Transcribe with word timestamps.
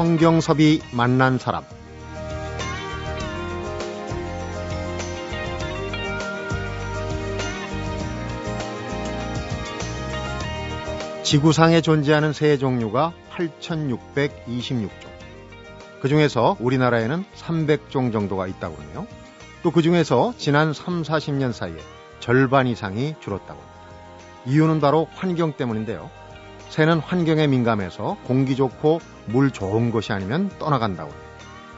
성경섭이 0.00 0.80
만난 0.94 1.36
사람 1.36 1.62
지구상에 11.22 11.82
존재하는 11.82 12.32
새 12.32 12.56
종류가 12.56 13.12
8,626종. 13.30 14.88
그 16.00 16.08
중에서 16.08 16.56
우리나라에는 16.60 17.26
300종 17.36 18.10
정도가 18.10 18.46
있다고 18.46 18.76
하네요. 18.76 19.06
또 19.62 19.70
그 19.70 19.82
중에서 19.82 20.32
지난 20.38 20.72
3, 20.72 21.02
40년 21.02 21.52
사이에 21.52 21.76
절반 22.20 22.66
이상이 22.68 23.16
줄었다고 23.20 23.60
합니다. 23.60 23.80
이유는 24.46 24.80
바로 24.80 25.08
환경 25.14 25.52
때문인데요. 25.52 26.10
새는 26.70 27.00
환경에 27.00 27.48
민감해서 27.48 28.16
공기 28.24 28.54
좋고 28.56 29.00
물 29.26 29.50
좋은 29.50 29.90
곳이 29.90 30.12
아니면 30.12 30.50
떠나간다고 30.58 31.10
합니다. 31.10 31.30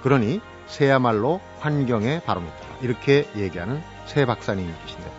그러니 0.02 0.40
새야말로 0.66 1.40
환경의 1.60 2.22
바로미터다. 2.24 2.78
이렇게 2.82 3.26
얘기하는 3.36 3.80
새 4.06 4.26
박사님이 4.26 4.70
계신데 4.84 5.10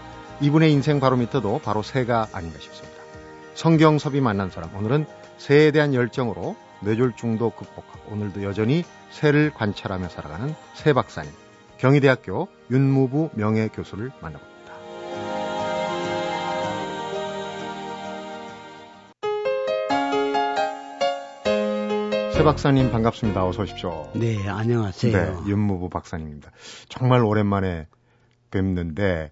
이분의 0.41 0.71
인생 0.71 0.99
바로미터도 0.99 1.61
바로 1.63 1.81
새가 1.81 2.27
아닌가 2.33 2.59
싶습니다. 2.59 3.01
성경섭이 3.55 4.21
만난 4.21 4.49
사람 4.49 4.75
오늘은 4.75 5.05
새에 5.37 5.71
대한 5.71 5.93
열정으로 5.93 6.55
뇌졸중도 6.81 7.51
극복하고 7.51 8.11
오늘도 8.11 8.43
여전히 8.43 8.83
새를 9.09 9.51
관찰하며 9.53 10.09
살아가는 10.09 10.53
새 10.75 10.93
박사님 10.93 11.31
경희대학교 11.77 12.47
윤무부 12.69 13.31
명예교수를 13.33 14.11
만나봅니다. 14.21 14.52
새 22.43 22.45
박사님 22.45 22.91
반갑습니다. 22.91 23.47
어서 23.47 23.61
오십시오. 23.61 24.11
네, 24.15 24.45
안녕하세요. 24.49 25.17
네, 25.17 25.49
윤무부 25.49 25.87
박사님입니다. 25.87 26.51
정말 26.89 27.23
오랜만에 27.23 27.87
뵙는데 28.51 29.31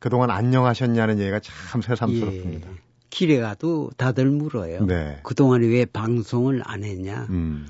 그동안 0.00 0.28
안녕하셨냐는 0.28 1.18
얘기가 1.18 1.40
참 1.40 1.80
새삼스럽습니다. 1.80 2.70
예. 2.70 2.74
길에 3.08 3.40
가도 3.40 3.90
다들 3.96 4.26
물어요. 4.26 4.84
네. 4.84 5.18
그동안에 5.22 5.66
왜 5.66 5.86
방송을 5.86 6.60
안 6.66 6.84
했냐. 6.84 7.26
음. 7.30 7.68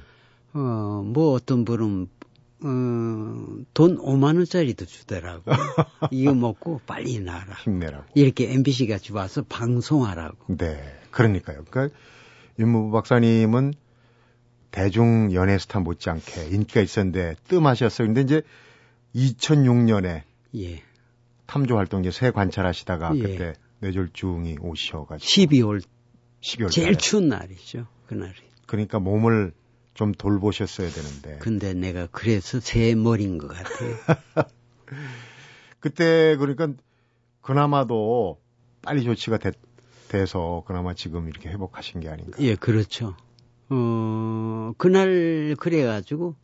어, 0.53 1.05
뭐 1.07 1.33
어떤 1.35 1.65
분은 1.65 2.09
어, 2.65 3.63
돈 3.73 3.98
5만 3.98 4.35
원짜리도 4.35 4.85
주더라고. 4.85 5.45
이거 6.11 6.35
먹고 6.35 6.81
빨리 6.87 7.21
나라. 7.21 7.55
힘내라고. 7.63 8.07
이렇게 8.17 8.53
MBC가 8.53 8.98
와서 9.13 9.45
방송하라고. 9.48 10.57
네. 10.57 10.83
그러니까요. 11.13 11.63
그러니까 11.71 11.97
윤무부 12.59 12.91
박사님은 12.91 13.75
대중 14.75 15.33
연예 15.33 15.56
스타 15.56 15.78
못지않게 15.78 16.48
인기가 16.50 16.80
있었는데 16.80 17.36
뜸하셨어요. 17.47 18.08
근데 18.08 18.22
이제 18.22 18.42
2006년에 19.14 20.22
예. 20.56 20.83
탐조 21.47 21.77
활동 21.77 22.00
이제 22.00 22.11
새 22.11 22.33
관찰하시다가 22.33 23.12
예. 23.14 23.22
그때 23.22 23.52
뇌졸중이 23.78 24.56
오셔가지고 24.61 25.28
12월 25.28 25.80
12월 26.41 26.70
제일 26.72 26.97
추운 26.97 27.28
날이죠 27.28 27.86
그날이. 28.08 28.34
그러니까 28.67 28.98
몸을 28.98 29.52
좀 29.95 30.11
돌보셨어야 30.11 30.91
되는데. 30.91 31.39
근데 31.39 31.72
내가 31.72 32.08
그래서 32.11 32.58
새 32.58 32.97
머리인 32.97 33.39
것 33.39 33.47
같아요. 33.47 33.97
그때 35.78 36.34
그러니까 36.36 36.72
그나마도 37.42 38.41
빨리 38.83 39.05
조치가 39.05 39.39
됐, 39.39 39.55
돼서 40.08 40.64
그나마 40.67 40.95
지금 40.95 41.29
이렇게 41.29 41.48
회복하신 41.48 42.01
게 42.01 42.08
아닌가. 42.08 42.39
예, 42.40 42.57
그렇죠. 42.57 43.14
어, 43.70 44.73
그날 44.79 45.57
그래가지고 45.58 46.36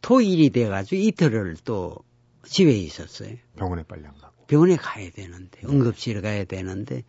토일이 0.00 0.50
돼가지고 0.50 1.00
이틀을 1.00 1.56
또 1.64 1.96
집에 2.44 2.72
있었어요. 2.72 3.36
병원에 3.56 3.82
빨리 3.84 4.06
안 4.06 4.14
가고. 4.18 4.34
병원에 4.46 4.76
가야 4.76 5.10
되는데 5.10 5.60
응급실에 5.66 6.20
가야 6.20 6.44
되는데 6.44 7.04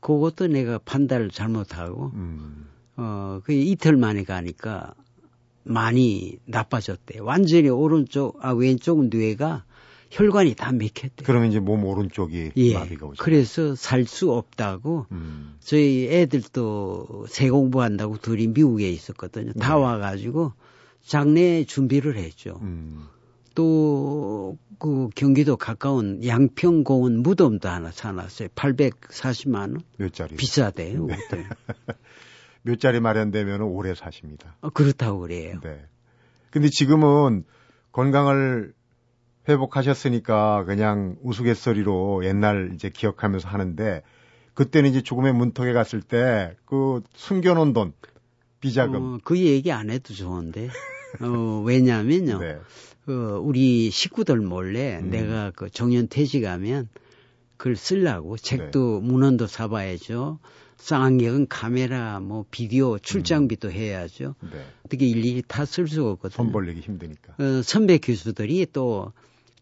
그것도 0.00 0.46
내가 0.46 0.78
판단을 0.78 1.30
잘못하고 1.30 2.12
음. 2.14 2.68
어그 2.96 3.52
이틀 3.52 3.96
만에 3.96 4.24
가니까 4.24 4.94
많이 5.64 6.38
나빠졌대. 6.46 7.18
완전히 7.20 7.68
오른쪽 7.68 8.38
아 8.42 8.52
왼쪽 8.54 9.04
뇌가 9.08 9.64
혈관이 10.10 10.54
다 10.54 10.72
막혔대. 10.72 11.24
그러면 11.24 11.50
이제 11.50 11.60
몸 11.60 11.84
오른쪽이 11.84 12.52
예, 12.56 12.74
마비가 12.74 13.06
오죠. 13.06 13.22
그래서 13.22 13.74
살 13.74 14.04
수 14.06 14.32
없다고 14.32 15.06
음. 15.12 15.56
저희 15.60 16.08
애들도 16.08 17.26
새 17.28 17.50
공부한다고 17.50 18.16
둘이 18.18 18.46
미국에 18.46 18.88
있었거든요. 18.90 19.52
다 19.54 19.74
네. 19.74 19.80
와가지고 19.82 20.52
장례 21.04 21.64
준비를 21.64 22.16
했죠. 22.16 22.58
음. 22.62 23.06
또그 23.54 25.10
경기도 25.16 25.56
가까운 25.56 26.24
양평공원 26.24 27.18
무덤도 27.22 27.68
하나 27.68 27.90
사놨어요. 27.90 28.48
840만 28.54 29.54
원. 29.56 29.80
몇 29.96 30.12
짜리? 30.12 30.36
비싸대요. 30.36 31.06
네. 31.06 31.16
몇 32.62 32.78
짜리 32.78 33.00
마련되면 33.00 33.62
오래 33.62 33.94
사십니다. 33.94 34.56
어, 34.60 34.70
그렇다고 34.70 35.20
그래요. 35.20 35.58
네. 35.62 35.84
근데 36.50 36.68
지금은 36.70 37.44
건강을 37.92 38.72
회복하셨으니까 39.48 40.64
그냥 40.64 41.16
우스갯소리로 41.22 42.24
옛날 42.24 42.72
이제 42.74 42.90
기억하면서 42.90 43.48
하는데 43.48 44.02
그때는 44.54 44.90
이제 44.90 45.02
죽음의 45.02 45.32
문턱에 45.34 45.72
갔을 45.72 46.02
때 46.02 46.54
그 46.64 47.02
숨겨놓은 47.14 47.72
돈 47.72 47.92
비자금 48.60 48.96
어, 48.96 49.18
그 49.24 49.38
얘기 49.38 49.70
안 49.72 49.88
해도 49.90 50.12
좋은데 50.14 50.68
어, 51.22 51.62
왜냐하면요 51.64 52.38
네. 52.40 52.58
그 53.06 53.38
우리 53.42 53.90
식구들 53.90 54.38
몰래 54.40 54.98
음. 54.98 55.10
내가 55.10 55.50
그 55.54 55.70
정년 55.70 56.08
퇴직하면 56.08 56.88
그걸 57.56 57.76
쓰려고 57.76 58.36
책도 58.36 59.00
네. 59.00 59.06
문헌도 59.08 59.46
사봐야죠. 59.46 60.38
쌍안경은 60.76 61.48
카메라, 61.48 62.20
뭐 62.20 62.44
비디오 62.52 62.98
출장비도 63.00 63.68
음. 63.68 63.72
해야죠. 63.72 64.36
네. 64.42 64.64
어떻게 64.84 65.06
일일이 65.06 65.42
다 65.46 65.64
쓸 65.64 65.88
수가 65.88 66.10
없거든요. 66.10 66.36
손 66.36 66.52
벌리기 66.52 66.80
힘드니까. 66.80 67.34
어, 67.38 67.62
선배 67.62 67.98
교수들이 67.98 68.66
또 68.72 69.12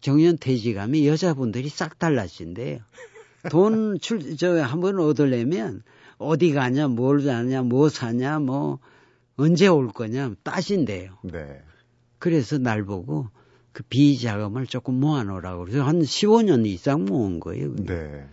정년 0.01 0.37
퇴직하면 0.37 1.05
여자분들이 1.05 1.69
싹 1.69 1.99
달라진대요. 1.99 2.79
돈 3.49 3.99
출, 3.99 4.37
저, 4.37 4.61
한번 4.61 4.99
얻으려면 4.99 5.83
어디 6.17 6.53
가냐, 6.53 6.87
뭘 6.87 7.21
사냐, 7.21 7.63
뭐 7.63 7.89
사냐, 7.89 8.39
뭐, 8.39 8.79
언제 9.37 9.67
올 9.67 9.89
거냐, 9.89 10.33
따신대요. 10.43 11.17
네. 11.23 11.61
그래서 12.19 12.57
날 12.57 12.83
보고 12.83 13.29
그 13.71 13.83
비자금을 13.83 14.65
조금 14.65 14.99
모아놓으라고 14.99 15.65
그래서 15.65 15.83
한 15.83 15.99
15년 16.01 16.65
이상 16.65 17.05
모은 17.05 17.39
거예요. 17.39 17.75
그게. 17.75 17.93
네. 17.93 18.27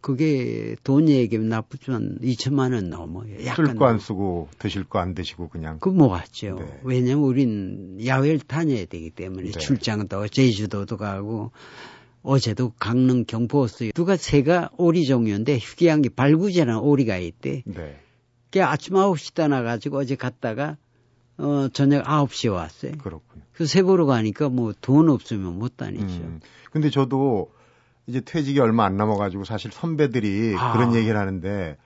그게 0.00 0.76
돈 0.82 1.08
얘기면 1.08 1.48
나쁘지만 1.48 2.18
2천만 2.22 2.72
원 2.74 2.88
넘어요. 2.88 3.44
약간 3.44 3.66
쓸 3.66 3.74
거 3.76 3.86
안 3.86 3.98
쓰고 3.98 4.48
드실 4.58 4.84
거 4.84 4.98
안 4.98 5.14
드시고 5.14 5.48
그냥. 5.48 5.78
그 5.78 5.88
모았죠. 5.90 6.56
네. 6.58 6.80
왜냐면 6.84 7.24
우린 7.24 7.98
야외를 8.04 8.40
다녀야 8.40 8.84
되기 8.86 9.10
때문에 9.10 9.50
네. 9.50 9.58
출장도 9.58 10.28
제주도도 10.28 10.96
가고 10.96 11.52
어제도 12.22 12.72
강릉 12.78 13.24
경포였어요. 13.26 13.90
누가 13.92 14.16
새가 14.16 14.70
오리 14.76 15.04
종류인데 15.06 15.58
휴게한게 15.58 16.10
발구제라는 16.10 16.80
오리가 16.80 17.18
있대. 17.18 17.62
네. 17.66 17.98
그 18.50 18.64
아침 18.64 18.94
9시 18.94 19.34
떠나가지고 19.34 19.98
어제 19.98 20.16
갔다가 20.16 20.76
어, 21.38 21.68
저녁 21.72 22.04
9시에 22.04 22.52
왔어요. 22.52 22.92
그렇군요. 22.98 23.42
그새 23.52 23.82
보러 23.82 24.06
가니까 24.06 24.48
뭐 24.48 24.72
돈 24.80 25.08
없으면 25.10 25.58
못 25.58 25.76
다니죠. 25.76 26.04
음. 26.06 26.40
근데 26.72 26.88
저도 26.90 27.50
이제 28.06 28.20
퇴직이 28.20 28.58
얼마 28.60 28.84
안 28.84 28.96
남아가지고 28.96 29.44
사실 29.44 29.70
선배들이 29.72 30.56
아. 30.58 30.72
그런 30.72 30.94
얘기를 30.94 31.18
하는데 31.18 31.76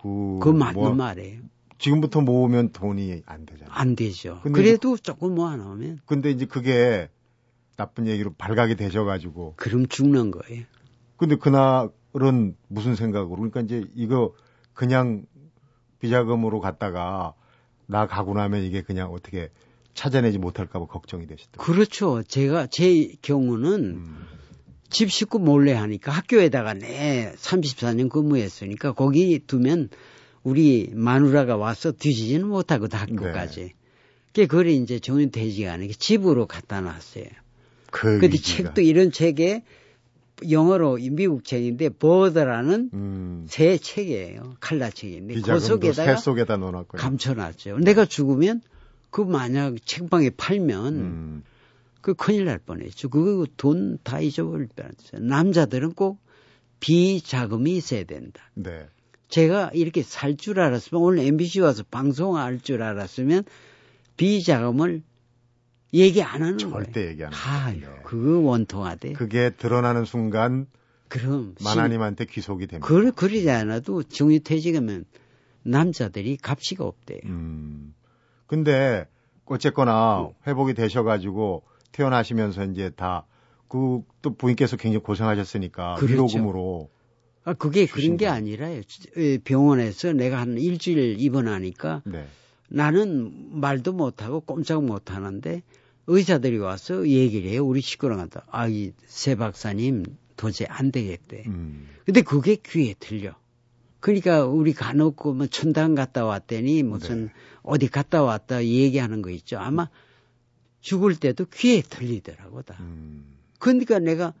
그, 0.00 0.38
그 0.40 0.48
맞는 0.48 0.74
뭐, 0.74 0.94
말이에요. 0.94 1.40
지금부터 1.78 2.20
모으면 2.20 2.70
돈이 2.72 3.22
안 3.26 3.46
되잖아요. 3.46 3.72
안 3.72 3.96
되죠. 3.96 4.40
그래도 4.52 4.94
이제, 4.94 5.02
조금 5.02 5.34
모아놓으면. 5.34 6.00
근데 6.04 6.30
이제 6.30 6.44
그게 6.44 7.08
나쁜 7.76 8.06
얘기로 8.06 8.34
발각이 8.34 8.76
되셔가지고. 8.76 9.54
그럼 9.56 9.86
죽는 9.86 10.30
거예요. 10.30 10.64
근데 11.16 11.36
그날은 11.36 12.56
무슨 12.68 12.94
생각으로? 12.96 13.36
그러니까 13.36 13.60
이제 13.60 13.84
이거 13.94 14.34
그냥 14.74 15.24
비자금으로 16.00 16.60
갔다가 16.60 17.34
나 17.86 18.06
가고 18.06 18.34
나면 18.34 18.62
이게 18.62 18.82
그냥 18.82 19.12
어떻게 19.12 19.50
찾아내지 19.94 20.38
못할까 20.38 20.78
봐 20.78 20.86
걱정이 20.86 21.26
되시더라고요. 21.26 21.74
그렇죠. 21.74 22.22
제가 22.22 22.66
제 22.66 23.12
경우는 23.22 23.84
음. 23.96 24.26
집 24.90 25.10
식구 25.10 25.38
몰래 25.38 25.72
하니까 25.72 26.12
학교에다가 26.12 26.74
내 26.74 27.32
34년 27.36 28.10
근무했으니까 28.10 28.92
거기 28.92 29.38
두면 29.38 29.88
우리 30.42 30.90
마누라가 30.92 31.56
와서 31.56 31.92
뒤지지는 31.92 32.48
못하거든 32.48 32.98
학교까지. 32.98 33.60
네. 33.60 33.74
그게 34.32 34.46
그래 34.46 34.72
이제 34.72 34.98
정년 34.98 35.30
되지가 35.30 35.72
않으니까 35.72 35.94
집으로 35.98 36.46
갖다 36.46 36.80
놨어요. 36.80 37.24
그 37.90 38.18
근데 38.20 38.36
책도 38.36 38.80
이런 38.82 39.10
책에 39.10 39.62
영어로 40.48 40.98
미국 41.10 41.44
책인데 41.44 41.90
버더라는 41.90 42.90
음. 42.94 43.46
새 43.48 43.76
책이에요. 43.76 44.54
칼라 44.60 44.90
책인데 44.90 45.34
그 45.34 45.60
속에다가 45.60 46.16
속에다. 46.16 46.56
감춰놨죠. 46.96 47.78
내가 47.78 48.04
죽으면 48.04 48.62
그 49.10 49.22
만약 49.22 49.74
책방에 49.84 50.30
팔면 50.30 50.94
음. 50.94 51.42
그 52.00 52.14
큰일 52.14 52.46
날 52.46 52.58
뻔했죠. 52.58 53.08
그거 53.10 53.46
돈다 53.56 54.20
잊어버릴 54.20 54.68
뻔했어요. 54.74 55.20
남자들은 55.20 55.92
꼭 55.92 56.18
비자금이 56.80 57.76
있어야 57.76 58.04
된다. 58.04 58.42
네. 58.54 58.86
제가 59.28 59.70
이렇게 59.74 60.02
살 60.02 60.36
줄 60.36 60.58
알았으면 60.60 61.02
오늘 61.02 61.24
MBC 61.24 61.60
와서 61.60 61.84
방송할 61.90 62.60
줄 62.60 62.82
알았으면 62.82 63.44
비자금을 64.16 65.02
얘기 65.92 66.22
안 66.22 66.42
하는 66.42 66.56
거예요. 66.58 66.84
절대 66.84 67.08
얘기 67.08 67.24
안 67.24 67.32
아유, 67.34 67.80
해요. 67.80 67.92
네. 67.96 68.02
그거 68.04 68.38
원통하대. 68.40 69.12
그게 69.12 69.50
드러나는 69.50 70.04
순간 70.04 70.66
그럼 71.08 71.54
만화님한테 71.62 72.26
귀속이 72.26 72.66
됩니다. 72.66 72.86
그 72.86 73.12
그러지 73.12 73.50
않아도 73.50 74.02
정유퇴직하면 74.04 75.04
남자들이 75.62 76.36
값이가 76.40 76.84
없대요. 76.84 77.20
음. 77.24 77.94
근데 78.46 79.06
어쨌거나 79.44 80.28
회복이 80.46 80.74
되셔가지고 80.74 81.64
태어나시면서 81.92 82.64
이제 82.66 82.90
다 82.90 83.24
그 83.68 84.02
또 84.20 84.34
부인께서 84.34 84.76
굉장히 84.76 85.02
고생하셨으니까 85.04 85.94
그렇죠. 85.94 86.12
위로금으로 86.12 86.90
아, 87.44 87.54
그게 87.54 87.86
그런 87.86 87.96
주신 87.96 88.16
게. 88.16 88.26
아니라요. 88.26 88.82
에, 89.16 89.38
병원에서 89.38 90.12
내가 90.12 90.40
한 90.40 90.58
일주일 90.58 91.16
입원하니까 91.20 92.02
네. 92.04 92.26
나는 92.68 93.32
말도 93.60 93.92
못 93.92 94.22
하고 94.22 94.40
꼼짝 94.40 94.82
못 94.84 95.10
하는데 95.12 95.62
의사들이 96.08 96.58
와서 96.58 97.06
얘기를 97.08 97.48
해요. 97.50 97.64
우리 97.64 97.80
식구랑한테. 97.80 98.40
아, 98.50 98.66
이 98.68 98.92
새 99.06 99.36
박사님 99.36 100.04
도저히 100.36 100.66
안 100.68 100.90
되겠대. 100.90 101.44
음. 101.46 101.86
근데 102.04 102.22
그게 102.22 102.56
귀에 102.56 102.94
들려. 102.98 103.34
그러니까 104.00 104.44
우리 104.46 104.72
간혹고 104.72 105.32
뭐 105.34 105.46
천당 105.46 105.94
갔다 105.94 106.24
왔더니 106.24 106.82
무슨 106.82 107.26
네. 107.26 107.32
어디 107.62 107.86
갔다 107.88 108.22
왔다 108.22 108.64
얘기하는 108.64 109.22
거 109.22 109.30
있죠. 109.30 109.58
아마 109.58 109.88
죽을 110.80 111.16
때도 111.16 111.46
귀에 111.52 111.82
들리더라고 111.82 112.62
다. 112.62 112.76
음. 112.80 113.36
그러니까 113.58 113.98
내가 113.98 114.32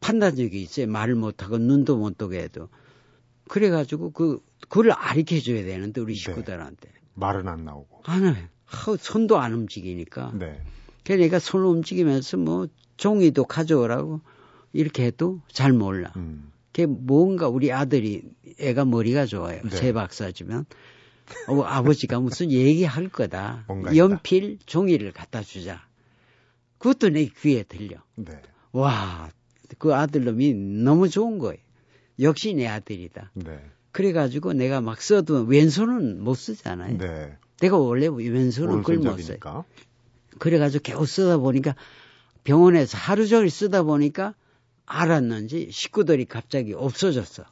판단력이 0.00 0.60
있어요. 0.60 0.86
말을 0.86 1.14
못하고 1.14 1.58
눈도 1.58 1.96
못 1.96 2.18
뜨게 2.18 2.40
해도. 2.40 2.68
그래가지고 3.48 4.10
그, 4.10 4.40
그걸 4.68 4.90
가르쳐 4.90 5.40
줘야 5.40 5.64
되는데, 5.64 6.00
우리 6.00 6.14
네. 6.14 6.20
식구들한테. 6.20 6.90
말은 7.14 7.48
안 7.48 7.64
나오고. 7.64 8.02
안 8.04 8.26
해. 8.26 8.48
하우, 8.64 8.96
손도 8.98 9.38
안 9.38 9.54
움직이니까. 9.54 10.32
네. 10.38 10.60
그래서 11.04 11.22
내가 11.22 11.38
손을 11.38 11.64
움직이면서 11.66 12.36
뭐 12.36 12.68
종이도 12.98 13.44
가져오라고 13.44 14.20
이렇게 14.74 15.06
해도 15.06 15.40
잘 15.50 15.72
몰라. 15.72 16.12
음. 16.16 16.52
그게 16.66 16.86
뭔가 16.86 17.48
우리 17.48 17.72
아들이 17.72 18.22
애가 18.60 18.84
머리가 18.84 19.24
좋아요. 19.24 19.62
네. 19.62 19.70
새 19.70 19.92
박사지만 19.92 20.66
어, 21.48 21.62
아버지가 21.62 22.20
무슨 22.20 22.50
얘기할 22.50 23.08
거다. 23.08 23.64
뭔가 23.66 23.90
있다. 23.90 23.96
연필 23.96 24.58
종이를 24.66 25.12
갖다 25.12 25.42
주자. 25.42 25.86
그것도 26.78 27.10
내 27.10 27.26
귀에 27.26 27.62
들려. 27.62 27.96
네. 28.14 28.40
와, 28.72 29.30
그 29.78 29.94
아들놈이 29.94 30.54
너무 30.54 31.08
좋은 31.08 31.38
거예요. 31.38 31.58
역시 32.20 32.54
내 32.54 32.66
아들이다. 32.66 33.32
네. 33.34 33.60
그래가지고 33.92 34.52
내가 34.52 34.80
막 34.80 35.00
써도 35.00 35.42
왼손은 35.42 36.22
못 36.22 36.34
쓰잖아요. 36.34 36.98
네. 36.98 37.36
내가 37.60 37.76
원래 37.78 38.06
왼손은 38.06 38.82
그걸 38.82 38.98
못 38.98 39.18
써요. 39.20 39.64
그래가지고 40.38 40.82
겨우 40.82 41.06
쓰다 41.06 41.38
보니까 41.38 41.74
병원에서 42.44 42.96
하루 42.96 43.26
종일 43.26 43.50
쓰다 43.50 43.82
보니까 43.82 44.34
알았는지 44.86 45.68
식구들이 45.70 46.24
갑자기 46.24 46.74
없어졌어. 46.74 47.44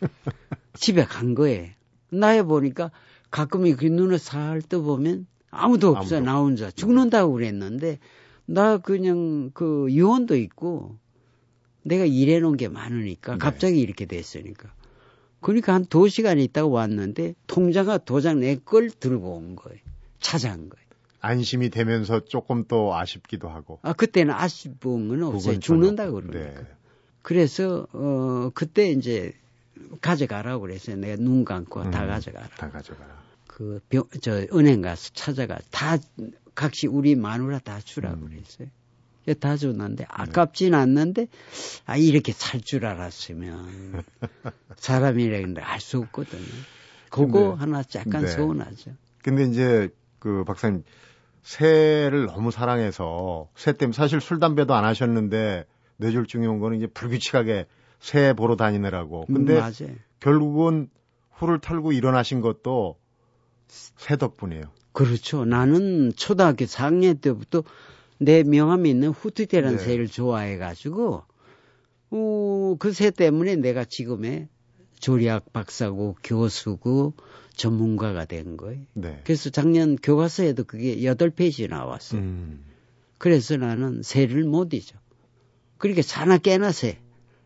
집에 0.74 1.04
간 1.04 1.34
거예요. 1.34 1.68
나에 2.10 2.42
보니까 2.42 2.90
가끔 3.32 3.66
이렇게 3.66 3.88
눈을 3.88 4.18
살 4.18 4.62
떠보면 4.62 5.26
아무도 5.50 5.88
없어. 5.88 6.16
아무도 6.16 6.20
나 6.30 6.38
혼자 6.38 6.70
죽는다고 6.70 7.32
그랬는데 7.32 7.98
나 8.46 8.78
그냥 8.78 9.50
그 9.54 9.88
유언도 9.90 10.36
있고 10.36 10.96
내가 11.82 12.04
일해놓은 12.04 12.56
게 12.56 12.68
많으니까 12.68 13.32
네. 13.32 13.38
갑자기 13.38 13.80
이렇게 13.80 14.06
됐으니까. 14.06 14.72
그러니까 15.40 15.74
한 15.74 15.84
두 15.86 16.08
시간 16.08 16.38
있다가 16.38 16.68
왔는데 16.68 17.34
통장과 17.48 17.98
도장 17.98 18.38
내 18.38 18.56
걸 18.64 18.90
들고 18.90 19.34
온 19.34 19.56
거예요. 19.56 19.80
찾아온 20.20 20.68
거예요. 20.68 20.82
안심이 21.20 21.70
되면서 21.70 22.20
조금 22.24 22.64
또 22.68 22.94
아쉽기도 22.94 23.48
하고. 23.48 23.78
아 23.82 23.92
그때는 23.92 24.34
아쉬운 24.34 24.76
건 24.80 25.22
없어요. 25.24 25.58
죽는다고 25.58 26.12
그러니까. 26.20 26.60
네. 26.60 26.66
그래서 27.22 27.86
어 27.92 28.50
그때 28.54 28.90
이제 28.90 29.32
가져가라고 30.00 30.62
그랬어요 30.62 30.96
내가 30.96 31.16
눈 31.16 31.44
감고 31.44 31.90
다 31.90 32.04
음, 32.04 32.08
가져가라 32.08 32.48
다 32.56 32.70
가져가라. 32.70 33.22
그 33.46 33.80
병, 33.88 34.04
저 34.20 34.36
은행 34.54 34.80
가서 34.82 35.10
찾아가 35.14 35.58
다 35.70 35.98
각시 36.54 36.86
우리 36.86 37.14
마누라 37.14 37.58
다 37.60 37.80
주라고 37.80 38.16
음. 38.22 38.28
그랬어요. 38.28 38.68
다 39.38 39.56
줬는데 39.56 40.04
아깝진 40.08 40.74
않는데 40.74 41.28
아 41.86 41.96
이렇게 41.96 42.32
살 42.32 42.60
줄 42.60 42.84
알았으면 42.86 44.02
사람이라는 44.76 45.54
걸알수 45.54 45.98
없거든요. 45.98 46.42
그거 47.10 47.50
근데- 47.50 47.60
하나 47.60 47.82
약간 47.94 48.22
네. 48.22 48.26
서운하죠. 48.28 48.92
근데 49.22 49.44
이제 49.44 49.90
그 50.18 50.44
박사님 50.44 50.82
새를 51.42 52.26
너무 52.26 52.50
사랑해서 52.50 53.48
새 53.56 53.72
때문에 53.72 53.94
사실 53.94 54.20
술 54.20 54.40
담배도 54.40 54.74
안 54.74 54.84
하셨는데 54.84 55.66
뇌졸중이 55.98 56.46
온 56.46 56.58
거는 56.58 56.78
이제 56.78 56.86
불규칙하게 56.86 57.66
새 58.02 58.32
보러 58.32 58.56
다니느라고. 58.56 59.26
근데 59.26 59.58
음. 59.58 59.98
결국은 60.20 60.90
후를 61.30 61.60
털고 61.60 61.92
일어나신 61.92 62.40
것도 62.40 62.96
새 63.68 64.16
덕분이에요. 64.16 64.64
그렇죠. 64.92 65.44
나는 65.44 66.12
초등학교 66.16 66.64
4학년 66.66 67.20
때부터 67.20 67.62
내 68.18 68.42
명함에 68.42 68.90
있는 68.90 69.08
후트대라는 69.10 69.78
네. 69.78 69.84
새를 69.84 70.08
좋아해가지고, 70.08 71.22
어, 72.10 72.76
그 72.78 72.92
새 72.92 73.10
때문에 73.10 73.56
내가 73.56 73.84
지금의 73.84 74.48
조리학 74.98 75.52
박사고 75.52 76.16
교수고 76.22 77.14
전문가가 77.54 78.24
된 78.24 78.56
거예요. 78.56 78.82
네. 78.94 79.20
그래서 79.24 79.48
작년 79.50 79.96
교과서에도 79.96 80.64
그게 80.64 80.96
8페이지 80.96 81.68
나왔어요. 81.68 82.20
음. 82.20 82.64
그래서 83.18 83.56
나는 83.56 84.02
새를 84.02 84.44
못 84.44 84.74
잊어. 84.74 84.96
그러니까 85.78 86.02
사나 86.02 86.38
깨나 86.38 86.72
새. 86.72 86.98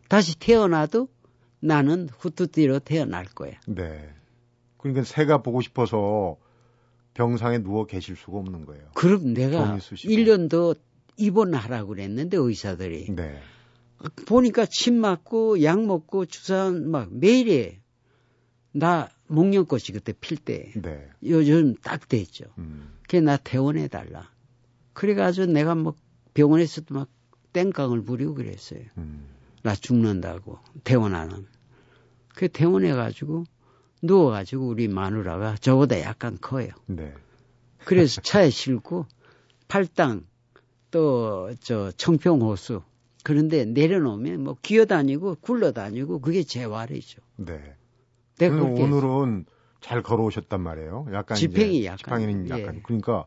다시 0.08 0.38
태어나도 0.38 1.08
나는 1.60 2.08
후투띠로 2.18 2.80
태어날 2.80 3.24
거야. 3.24 3.52
네. 3.66 4.08
그러니까 4.78 5.04
새가 5.04 5.42
보고 5.42 5.60
싶어서 5.60 6.36
병상에 7.14 7.58
누워 7.58 7.86
계실 7.86 8.14
수가 8.14 8.38
없는 8.38 8.66
거예요. 8.66 8.90
그럼 8.94 9.34
내가 9.34 9.66
종이 9.66 9.80
쑤시고. 9.80 10.12
1년 10.12 10.50
더 10.50 10.74
입원하라고 11.16 11.88
그랬는데 11.88 12.36
의사들이 12.36 13.14
네. 13.14 13.40
보니까 14.26 14.66
침 14.66 14.94
맞고 14.96 15.62
약 15.62 15.82
먹고 15.84 16.26
주사 16.26 16.70
막 16.70 17.08
매일 17.10 17.48
해. 17.48 17.80
나 18.72 19.08
목련꽃이 19.28 19.84
그때 19.94 20.12
필 20.12 20.36
때 20.36 20.70
네. 20.74 21.08
요즘 21.24 21.74
딱 21.76 22.06
됐죠. 22.08 22.44
음. 22.58 22.92
그게 23.02 23.20
나 23.20 23.38
퇴원해 23.38 23.88
달라. 23.88 24.30
그래가지고 24.92 25.46
내가 25.46 25.74
뭐 25.74 25.94
병원에서도 26.34 26.94
막 26.94 27.08
땡깡을 27.54 28.02
부리고 28.02 28.34
그랬어요. 28.34 28.82
음. 28.98 29.35
나 29.66 29.74
죽는다고 29.74 30.60
퇴원하는. 30.84 31.44
그 32.36 32.48
퇴원해가지고 32.48 33.42
누워가지고 34.00 34.68
우리 34.68 34.86
마누라가 34.86 35.56
저보다 35.56 36.00
약간 36.02 36.38
커요. 36.40 36.68
네. 36.86 37.12
그래서 37.84 38.20
차에 38.20 38.50
싣고 38.50 39.06
팔당 39.66 40.24
또 40.92 41.50
저 41.60 41.90
청평호수 41.96 42.82
그런데 43.24 43.64
내려놓으면 43.64 44.44
뭐 44.44 44.56
기어다니고 44.62 45.38
굴러다니고 45.40 46.20
그게 46.20 46.44
재활이죠. 46.44 47.20
네. 47.34 47.74
내가 48.38 48.54
그렇게 48.54 48.84
오늘은 48.84 49.46
잘 49.80 50.00
걸어오셨단 50.00 50.60
말이에요. 50.60 51.08
약간 51.12 51.36
지팽이 51.36 51.78
이제 51.78 51.86
약간, 51.86 51.98
지팡이는 51.98 52.46
예. 52.50 52.62
약간 52.62 52.82
그러니까 52.84 53.26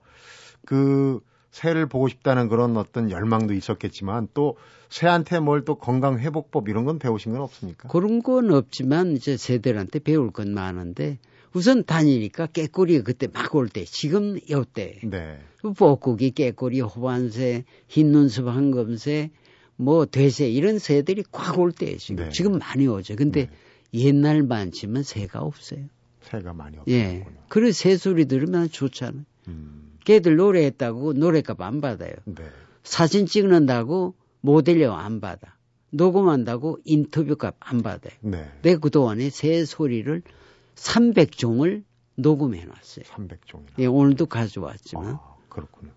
그 0.65 1.19
새를 1.51 1.88
보고 1.88 2.08
싶다는 2.08 2.48
그런 2.48 2.77
어떤 2.77 3.10
열망도 3.10 3.53
있었겠지만 3.53 4.27
또 4.34 4.58
새한테 4.89 5.39
뭘 5.39 5.63
또 5.65 5.75
건강 5.75 6.20
회복법 6.20 6.70
이런 6.70 6.86
건 6.86 7.00
배우신 7.00 7.32
건 7.34 7.41
없습니까? 7.41 7.88
그런 7.89 8.22
건 8.24 8.51
없지만 8.51 9.15
이제 9.15 9.38
새들한테 9.38 10.00
배울 10.00 10.32
건 10.32 10.53
많은데 10.53 11.20
우선 11.53 11.84
다니니까 11.84 12.48
깨꼬리가 12.48 13.03
그때 13.03 13.27
막 13.27 13.56
올 13.56 13.70
때 13.70 13.84
지금 13.86 14.39
요때 14.50 15.00
네. 15.03 15.39
뻐꾸기 15.75 16.32
깨꼬리 16.32 16.79
호반새 16.82 17.65
흰 17.88 18.12
눈썹 18.12 18.48
황금새 18.48 19.32
뭐 19.75 20.06
돼새 20.06 20.48
이런 20.50 20.77
새들이 20.79 21.24
꽉 21.32 21.58
올 21.60 21.72
때예요 21.72 21.98
지금 21.98 22.24
네. 22.25 22.29
지금 22.32 22.60
많이 22.60 22.88
오죠 22.88 23.15
근데 23.15 23.50
옛날 23.94 24.44
만 24.44 24.72
치면 24.72 25.03
새가 25.03 25.39
없어요 25.41 25.86
새가 26.22 26.53
많이 26.53 26.77
예 26.88 27.18
없었군요. 27.22 27.38
그래 27.50 27.72
새 27.72 27.98
소리 27.98 28.25
들으면 28.25 28.70
좋잖아요 28.70 29.24
음. 29.48 29.88
걔들 30.10 30.38
노래했다고 30.38 31.13
노래값 31.13 31.62
안 31.62 31.82
받아요 31.82 32.13
네. 32.25 32.44
사진 32.82 33.28
찍는다고 33.28 34.16
모델료 34.42 34.92
안 34.94 35.22
받아 35.22 35.56
녹음한다고 35.92 36.80
인터뷰값 36.84 37.56
안 37.60 37.84
받아요 37.84 38.13
네. 38.22 38.50
내 38.63 38.75
그동안에 38.75 39.30
새 39.30 39.66
소리를 39.66 40.24
300종을 40.74 41.84
녹음해 42.16 42.66
놨어요. 42.66 43.06
300종이나. 43.06 43.80
예, 43.80 43.86
오늘도 43.86 44.25
가져왔지만. 44.25 45.08
아, 45.08 45.20
그렇군요. 45.48 45.92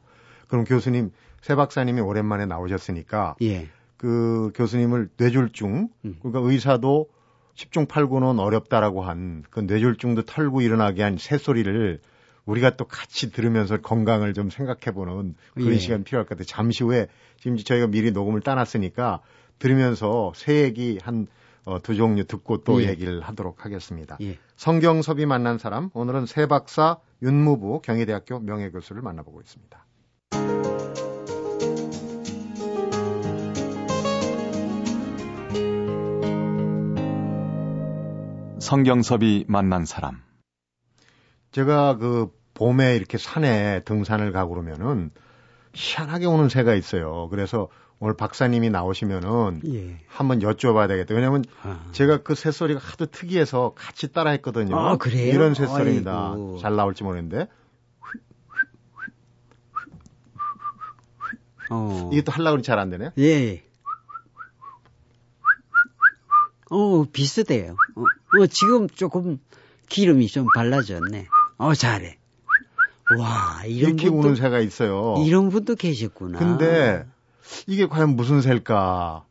그럼 0.47 0.65
교수님, 0.65 1.11
새 1.41 1.55
박사님이 1.55 2.01
오랜만에 2.01 2.47
나오셨으니까 2.47 3.37
예. 3.43 3.69
그 3.97 4.53
교수님을 4.55 5.11
뇌졸중, 5.17 5.89
음. 6.05 6.17
그러니까 6.21 6.41
의사도 6.49 7.09
10중 7.57 7.87
8구는 7.89 8.39
어렵다라고 8.39 9.03
한 9.03 9.45
그 9.51 9.61
뇌졸중도 9.61 10.23
털고 10.23 10.61
일어나게 10.61 11.03
한 11.03 11.17
새소리를 11.19 12.01
우리가 12.45 12.77
또 12.77 12.85
같이 12.87 13.31
들으면서 13.31 13.81
건강을 13.81 14.35
좀 14.35 14.51
생각해보는 14.51 15.35
그런 15.55 15.73
예. 15.73 15.79
시간이 15.79 16.05
필요할 16.05 16.27
것 16.27 16.31
같아요. 16.31 16.47
잠시 16.47 16.85
후에 16.85 17.09
지금 17.39 17.57
저희가 17.57 17.87
미리 17.87 18.11
녹음을 18.11 18.41
따놨으니까 18.41 19.21
들으면서 19.59 20.33
새 20.35 20.63
얘기 20.63 20.99
한 21.03 21.27
어, 21.65 21.81
두 21.81 21.95
종류 21.95 22.25
듣고 22.25 22.65
또 22.65 22.83
예. 22.83 22.89
얘기를 22.89 23.21
하도록 23.21 23.65
하겠습니다. 23.65 24.19
예. 24.21 24.39
성경섭이 24.57 25.27
만난 25.27 25.59
사람, 25.59 25.91
오늘은 25.95 26.27
새 26.27 26.47
박사 26.47 26.99
윤무부 27.23 27.83
경희대학교 27.83 28.41
명예교수를 28.41 29.03
만나보고 29.03 29.41
있습니다. 29.41 29.87
성경섭이 38.59 39.45
만난 39.49 39.85
사람. 39.85 40.32
제가 41.53 41.97
그 41.97 42.33
봄에 42.55 42.97
이렇게 42.97 43.19
산에 43.19 43.81
등산을 43.85 44.33
가고 44.33 44.55
그러면은 44.55 45.11
희한하게 45.75 46.27
오는 46.27 46.49
새가 46.49 46.75
있어요. 46.75 47.29
그래서 47.31 47.69
오늘 47.99 48.17
박사님이 48.17 48.69
나오시면은 48.71 49.63
예. 49.73 49.99
한번 50.09 50.41
여쭤봐야 50.41 50.89
되겠다. 50.89 51.15
왜냐면 51.15 51.45
아. 51.63 51.89
제가 51.93 52.23
그 52.23 52.35
새소리가 52.35 52.81
하도 52.81 53.07
특이해서 53.07 53.75
같이 53.77 54.13
따라 54.13 54.33
했거든요. 54.33 54.77
아, 54.77 54.97
그래요? 54.97 55.33
이런 55.33 55.55
새소리입니다. 55.55 56.33
아이고. 56.33 56.59
잘 56.61 56.75
나올지 56.75 57.05
모르겠는데. 57.05 57.49
어. 61.71 62.11
이게 62.13 62.23
또 62.23 62.33
하려고 62.33 62.61
잘안 62.61 62.91
되네요. 62.91 63.11
예. 63.19 63.65
어, 66.71 67.05
비슷해요. 67.13 67.77
어, 67.95 68.03
어, 68.03 68.47
지금 68.47 68.89
조금 68.89 69.39
기름이 69.89 70.27
좀 70.27 70.47
발라졌네. 70.55 71.29
어, 71.59 71.75
잘해. 71.75 72.17
와, 73.19 73.63
이런 73.67 73.91
이렇게 73.91 74.09
분도, 74.09 74.27
우는 74.29 74.37
새가 74.37 74.61
있어요. 74.61 75.17
이런 75.27 75.51
분도 75.51 75.75
계셨구나. 75.75 76.39
근데 76.39 77.05
이게 77.67 77.87
과연 77.87 78.17
무슨 78.17 78.41
새일까? 78.41 79.25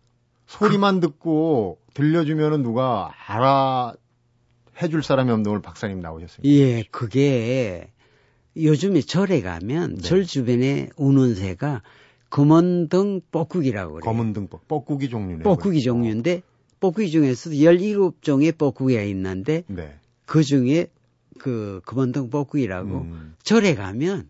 소리만 0.46 1.00
듣고 1.00 1.80
들려주면은 1.94 2.62
누가 2.62 3.12
알아 3.28 3.94
해줄 4.82 5.02
사람이 5.04 5.32
없는 5.32 5.50
오늘 5.50 5.62
박사님 5.62 6.00
나오셨습니다. 6.00 6.54
예, 6.54 6.84
그게 6.92 7.90
요즘에 8.58 9.02
절에 9.02 9.42
가면 9.42 9.96
네. 9.96 10.02
절 10.02 10.26
주변에 10.26 10.90
우는 10.98 11.36
새가 11.36 11.82
검은등 12.30 13.22
뻐꾸기라고 13.32 13.94
그래요. 13.96 14.02
검은 14.04 14.34
등 14.34 14.48
뻐- 14.48 14.60
뻐꾸기 14.68 15.10
종류네요. 15.10 15.44
뻐꾸기 15.44 15.82
종류인데 15.82 16.44
뻐꾸기 16.82 17.10
중에서도 17.12 17.56
17종의 17.56 18.58
뻐꾸기가 18.58 19.02
있는데 19.04 19.64
네. 19.68 19.96
그 20.26 20.44
중에 20.44 20.88
그 21.42 21.82
검은등 21.88 22.30
뻐꾸기라고 22.30 22.98
음, 23.00 23.36
절에 23.42 23.74
가면 23.74 24.30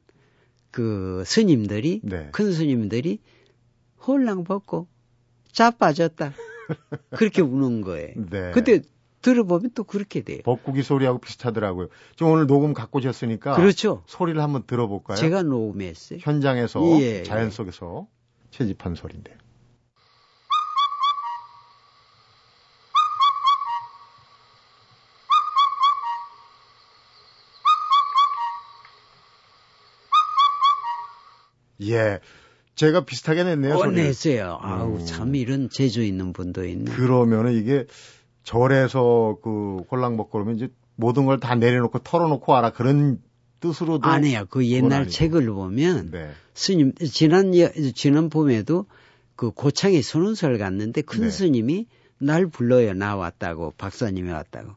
그 0.72 1.24
스님들이 1.25 2.00
네. 2.03 2.30
큰 2.32 2.53
스님들이 2.53 3.20
홀랑 4.08 4.46
벗고 4.46 4.88
자빠졌다 5.51 6.32
그렇게 7.12 7.41
우는 7.41 7.82
거예요. 7.82 8.13
네. 8.30 8.51
근데 8.51 8.80
들어보면 9.22 9.72
또 9.75 9.84
그렇게 9.84 10.22
돼요. 10.22 10.39
뻐꾸기 10.46 10.84
소리하고 10.84 11.20
비슷하더라고요. 11.20 11.89
저 12.15 12.25
오늘 12.27 12.48
녹음 12.48 12.74
갖고 12.74 13.00
오셨으니까 13.00 13.58
그렇죠. 13.58 14.03
소리를 14.06 14.41
한번 14.41 14.63
들어볼까요? 14.65 15.18
제가 15.18 15.44
녹음했어요. 15.44 16.20
현장에서 16.22 16.82
예, 17.01 17.24
자연 17.24 17.48
예. 17.48 17.50
속에서 17.51 18.08
채집한 18.51 18.96
소리인데요. 18.96 19.36
예. 31.83 32.19
제가 32.75 33.05
비슷하게 33.05 33.43
냈네요. 33.43 33.77
소리를. 33.77 33.95
꺼냈어요. 34.03 34.57
아우 34.61 34.95
음. 35.00 35.05
참 35.05 35.35
이런 35.35 35.69
재주 35.69 36.01
있는 36.03 36.33
분도 36.33 36.65
있네. 36.65 36.91
그러면은 36.93 37.53
이게 37.53 37.85
절에서 38.43 39.38
그 39.43 39.83
홀랑 39.91 40.17
먹고 40.17 40.31
그러면 40.31 40.55
이제 40.55 40.69
모든 40.95 41.25
걸 41.25 41.39
다 41.39 41.55
내려놓고 41.55 42.00
털어놓고 42.00 42.51
와라 42.51 42.71
그런 42.71 43.21
뜻으로도 43.59 44.07
아니야. 44.09 44.45
그 44.45 44.65
옛날. 44.67 45.07
책을 45.07 45.45
보면 45.51 46.11
네. 46.11 46.31
스님 46.53 46.93
지난 46.95 47.57
여- 47.57 47.71
지난 47.93 48.29
봄에도 48.29 48.85
그 49.35 49.51
고창에 49.51 50.01
선운설 50.01 50.57
갔는데 50.57 51.01
큰 51.01 51.21
네. 51.21 51.29
스님이 51.29 51.88
날 52.19 52.47
불러요. 52.47 52.93
나 52.93 53.15
왔다고 53.15 53.73
박사님이 53.77 54.31
왔다고. 54.31 54.71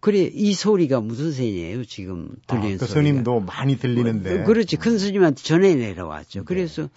그래 0.00 0.30
이 0.32 0.54
소리가 0.54 1.00
무슨 1.00 1.32
소리예요 1.32 1.84
지금 1.84 2.30
들리는 2.46 2.76
아, 2.76 2.78
그 2.78 2.86
소리가. 2.86 2.94
스님도 2.94 3.40
많이 3.40 3.78
들리는데. 3.78 4.42
어, 4.42 4.44
그렇지 4.44 4.76
큰 4.76 4.98
스님한테 4.98 5.42
전해 5.42 5.74
내려왔죠. 5.74 6.40
네. 6.40 6.44
그래서 6.46 6.88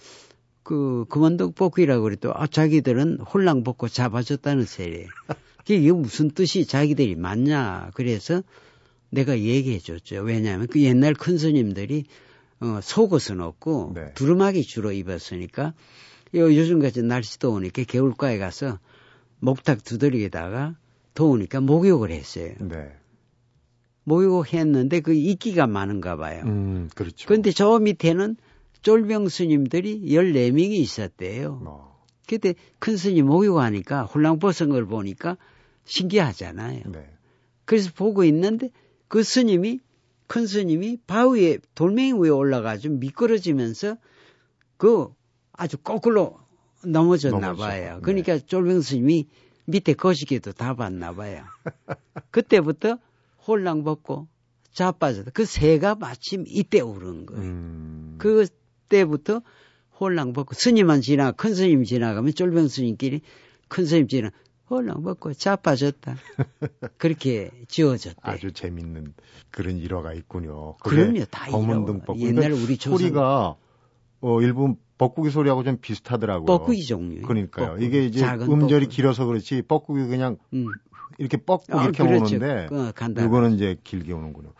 그 0.62 1.04
금원동 1.08 1.52
볶기라고 1.52 2.04
그래도 2.04 2.32
아 2.34 2.46
자기들은 2.46 3.18
홀랑 3.20 3.64
벗고 3.64 3.88
잡아줬다는 3.88 4.64
소리예요. 4.64 5.08
그게 5.58 5.92
무슨 5.92 6.30
뜻이 6.30 6.66
자기들이 6.66 7.16
맞냐. 7.16 7.90
그래서 7.94 8.42
내가 9.10 9.38
얘기해 9.38 9.78
줬죠. 9.78 10.22
왜냐하면 10.22 10.66
그 10.68 10.80
옛날 10.80 11.14
큰 11.14 11.38
스님들이 11.38 12.04
어, 12.60 12.80
속옷은 12.80 13.40
없고 13.40 13.92
네. 13.94 14.12
두루마기 14.14 14.62
주로 14.62 14.92
입었으니까 14.92 15.74
요 16.34 16.56
요즘같이 16.56 17.02
날씨 17.02 17.38
더우니까 17.38 17.82
개울가에 17.82 18.38
가서 18.38 18.78
목탁 19.40 19.82
두드리에다가 19.82 20.76
더우니까 21.14 21.60
목욕을 21.60 22.10
했어요. 22.10 22.54
네. 22.60 22.92
목욕 24.04 24.52
했는데 24.52 25.00
그 25.00 25.12
이끼가 25.12 25.66
많은가 25.66 26.16
봐요. 26.16 26.42
음, 26.44 26.90
그렇죠. 26.94 27.28
근데 27.28 27.52
저 27.52 27.78
밑에는 27.78 28.36
쫄병 28.82 29.28
스님들이 29.28 30.02
14명이 30.06 30.72
있었대요. 30.72 31.60
어, 31.64 32.04
그때 32.26 32.54
큰 32.78 32.96
스님 32.96 33.26
목욕하니까 33.26 34.04
홀랑 34.04 34.38
벗은 34.40 34.70
걸 34.70 34.86
보니까 34.86 35.36
신기하잖아요. 35.84 36.82
네. 36.86 37.08
그래서 37.64 37.90
보고 37.94 38.24
있는데 38.24 38.70
그 39.06 39.22
스님이 39.22 39.80
큰 40.26 40.46
스님이 40.46 40.98
바위에 41.06 41.58
돌멩이 41.74 42.14
위에 42.14 42.30
올라가지고 42.30 42.96
미끄러지면서 42.96 43.96
그 44.78 45.08
아주 45.52 45.76
거꾸로 45.76 46.38
넘어졌나 46.84 47.38
넘어졌어. 47.38 47.68
봐요. 47.68 47.94
네. 47.96 48.00
그러니까 48.02 48.38
쫄병 48.38 48.80
스님이 48.80 49.28
밑에 49.64 49.94
거시기도 49.94 50.52
다 50.52 50.74
봤나 50.74 51.14
봐요. 51.14 51.44
그때부터 52.30 52.98
홀랑 53.46 53.84
벗고 53.84 54.28
자빠졌다. 54.72 55.30
그 55.32 55.44
새가 55.44 55.96
마침 55.96 56.44
이때 56.46 56.80
울은 56.80 57.26
거예요. 57.26 57.42
음, 57.42 58.14
그때부터 58.18 59.42
홀랑 60.00 60.32
벗고 60.32 60.54
스님만 60.54 61.00
지나 61.00 61.32
큰 61.32 61.54
스님 61.54 61.84
지나가면 61.84 62.34
쫄병 62.34 62.68
스님끼리 62.68 63.20
큰 63.68 63.84
스님 63.86 64.08
지나 64.08 64.30
홀랑 64.70 65.02
벗고 65.02 65.34
자빠졌다. 65.34 66.16
그렇게 66.96 67.50
지어졌대. 67.68 68.16
아주 68.22 68.52
재밌는 68.52 69.14
그런 69.50 69.76
일화가 69.76 70.14
있군요. 70.14 70.76
그럼요, 70.78 71.24
다 71.26 71.50
검은 71.50 71.76
일화. 71.76 71.84
등 71.84 72.00
뻐꾸기. 72.00 72.24
옛날 72.24 72.52
우리 72.52 72.78
조선 72.78 72.98
소리가 72.98 73.56
어, 74.20 74.40
일부 74.40 74.76
뻐꾸기 75.02 75.30
소리하고 75.30 75.64
좀 75.64 75.78
비슷하더라고요. 75.80 76.46
뻐꾸기 76.46 76.84
종류. 76.84 77.22
그러니까요. 77.22 77.76
이게 77.80 78.04
이제 78.04 78.24
음절이 78.24 78.84
뻐꾸기. 78.84 78.86
길어서 78.86 79.26
그렇지 79.26 79.62
뻐꾸기 79.62 80.06
그냥 80.06 80.36
음. 80.52 80.66
이렇게 81.18 81.36
뻗고 81.38 81.76
아, 81.76 81.82
이렇게 81.82 82.04
그렇죠. 82.04 82.36
오는데 82.36 82.66
그 82.68 82.92
간단하게. 82.94 83.26
이거는 83.26 83.54
이제 83.56 83.76
길게 83.82 84.12
오는군요. 84.12 84.52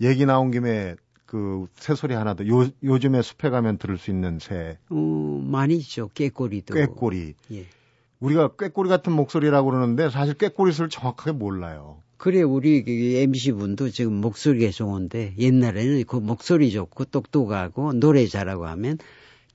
얘기 0.00 0.24
나온 0.24 0.50
김에 0.50 0.96
그 1.26 1.66
새소리 1.76 2.14
하나 2.14 2.32
더. 2.34 2.46
요, 2.48 2.66
요즘에 2.82 3.20
숲에 3.20 3.50
가면 3.50 3.76
들을 3.76 3.98
수 3.98 4.10
있는 4.10 4.38
새 4.38 4.78
어, 4.88 4.94
많이 4.94 5.76
있죠. 5.76 6.08
깨꼬리도. 6.14 6.74
꾀꼬리. 6.74 7.34
예. 7.52 7.66
우리가 8.20 8.52
꾀꼬리 8.58 8.88
같은 8.88 9.12
목소리라고 9.12 9.70
그러는데 9.70 10.08
사실 10.08 10.34
꾀꼬리 10.34 10.72
소리를 10.72 10.88
정확하게 10.88 11.32
몰라요. 11.32 11.98
그래 12.16 12.40
우리 12.40 12.82
MC 13.20 13.52
분도 13.52 13.90
지금 13.90 14.14
목소리가 14.14 14.70
좋은데 14.70 15.34
옛날에는 15.38 16.04
그 16.06 16.16
목소리 16.16 16.70
좋고 16.70 17.06
똑똑하고 17.06 17.92
노래 17.94 18.26
잘하고 18.26 18.66
하면 18.66 18.98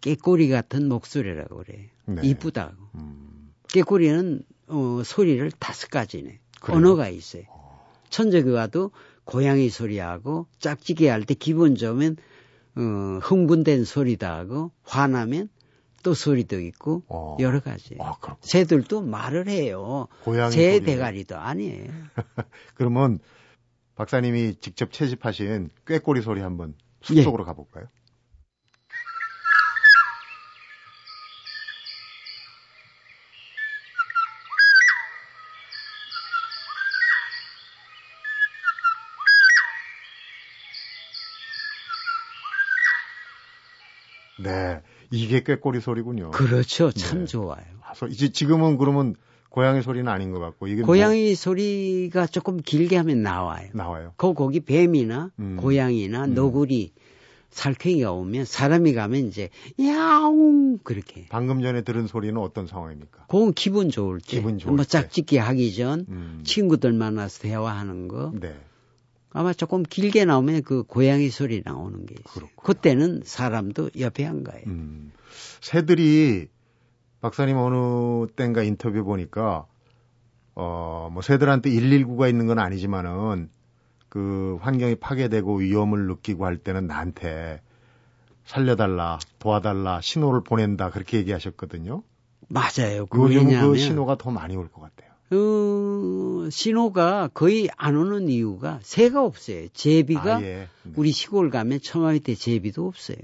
깨꼬리 0.02 0.50
같은 0.50 0.88
목소리라고 0.90 1.58
그래. 1.58 1.90
네. 2.06 2.22
이쁘다고. 2.24 2.76
음, 2.96 3.52
깨꼬리는 3.70 4.42
어, 4.68 5.02
소리를 5.04 5.52
다섯 5.60 5.90
가지네. 5.90 6.40
그래요? 6.62 6.78
언어가 6.78 7.10
있어요. 7.10 7.44
천적이와도 8.10 8.92
고양이 9.26 9.70
소리하고 9.70 10.48
짝짓기 10.60 11.08
할 11.08 11.24
때 11.26 11.34
기분 11.34 11.76
좋으면 11.76 12.16
어, 12.76 12.82
흥분된 13.22 13.84
소리도 13.86 14.26
하고 14.26 14.72
화나면 14.84 15.50
또 16.04 16.14
소리도 16.14 16.60
있고 16.62 17.04
어. 17.08 17.36
여러 17.40 17.60
가지. 17.60 17.98
아, 18.00 18.16
새들도 18.42 19.02
말을 19.02 19.48
해요. 19.50 20.08
고양이 20.24 20.52
새 20.52 20.74
소리. 20.78 20.86
대가리도 20.86 21.36
아니에요. 21.36 21.92
그러면 22.76 23.20
박사님이 23.96 24.56
직접 24.62 24.92
채집하신 24.94 25.70
꾀꼬리 25.88 26.22
소리 26.22 26.42
한번 26.42 26.76
예. 27.12 27.16
숲속으로 27.16 27.44
가볼까요? 27.46 27.86
네, 44.48 44.82
이게 45.12 45.44
꾀꼬리 45.44 45.80
소리군요. 45.82 46.32
그렇죠. 46.32 46.92
참 46.92 47.20
네. 47.20 47.26
좋아요. 47.26 47.62
아, 47.84 47.94
소- 47.94 48.08
이제 48.08 48.30
지금은 48.30 48.78
그러면 48.78 49.16
고양이 49.50 49.82
소리는 49.82 50.08
아닌 50.12 50.32
것 50.32 50.40
같고 50.40 50.68
이게 50.68 50.82
고양이 50.82 51.34
소리가 51.36 52.28
조금 52.28 52.58
길게 52.62 52.98
하면 52.98 53.22
나와요. 53.24 53.70
뭐 53.74 53.84
나와요. 53.84 54.14
그 54.18 54.34
거기 54.34 54.60
뱀이나 54.60 55.32
음. 55.40 55.58
고양이나 55.60 56.26
음. 56.26 56.34
너구리, 56.36 56.92
살쾡이가 57.50 58.12
오면 58.12 58.46
사람이 58.46 58.94
가면 58.94 59.28
이제 59.28 59.50
야옹 59.82 60.80
그렇게. 60.84 61.26
방금 61.30 61.62
전에 61.62 61.82
들은 61.82 62.06
소리는 62.08 62.38
어떤 62.40 62.68
상황입니까? 62.68 63.26
그건 63.28 63.54
기분 63.54 63.90
좋을 63.90 64.20
때. 64.20 64.28
기분 64.38 64.60
좋을 64.60 64.76
뭐 64.76 64.84
때. 64.84 64.90
짝짓기 64.90 65.38
하기 65.38 65.74
전 65.74 66.06
음. 66.10 66.42
친구들 66.46 66.94
만나서 66.94 67.42
대화하는 67.42 68.08
거. 68.08 68.32
네. 68.40 68.54
아마 69.38 69.54
조금 69.54 69.84
길게 69.84 70.26
나오면 70.26 70.64
그 70.64 70.82
고양이 70.84 71.30
소리 71.30 71.62
나오는 71.64 72.06
게 72.08 72.16
있어요. 72.20 72.34
그렇구나. 72.48 72.64
그때는 72.64 73.22
사람도 73.24 73.92
옆에 74.00 74.24
한 74.26 74.44
거예요. 74.44 74.64
음. 74.66 75.12
새들이 75.62 76.48
박사님 77.22 77.56
어느 77.58 78.28
땐가 78.36 78.64
인터뷰 78.64 79.04
보니까 79.04 79.68
어, 80.56 81.10
뭐 81.12 81.22
새들한테 81.22 81.70
119가 81.70 82.28
있는 82.30 82.48
건 82.48 82.58
아니지만은 82.58 83.50
그 84.10 84.58
환경이 84.62 84.96
파괴되고 84.96 85.58
위험을 85.58 86.08
느끼고 86.08 86.46
할 86.46 86.58
때는 86.58 86.88
나한테 86.88 87.62
살려달라, 88.46 89.20
도와달라, 89.38 90.02
신호를 90.02 90.42
보낸다 90.44 90.90
그렇게 90.90 91.18
얘기하셨거든요. 91.18 92.02
맞아요. 92.48 93.06
그 93.08 93.22
요즘 93.22 93.50
그 93.60 93.78
신호가 93.78 94.18
더 94.18 94.32
많이 94.32 94.56
올 94.56 94.70
것 94.70 94.82
같아요. 94.82 95.12
어, 95.30 96.50
신호가 96.50 97.30
거의 97.34 97.70
안 97.76 97.98
오는 97.98 98.30
이유가 98.30 98.80
새가 98.82 99.24
없어요. 99.24 99.68
제비가 99.70 100.38
아 100.38 100.42
예. 100.42 100.46
네. 100.46 100.92
우리 100.96 101.12
시골 101.12 101.50
가면 101.50 101.82
처마 101.82 102.14
밑에 102.14 102.36
제비도 102.36 102.88
없어요. 102.88 103.18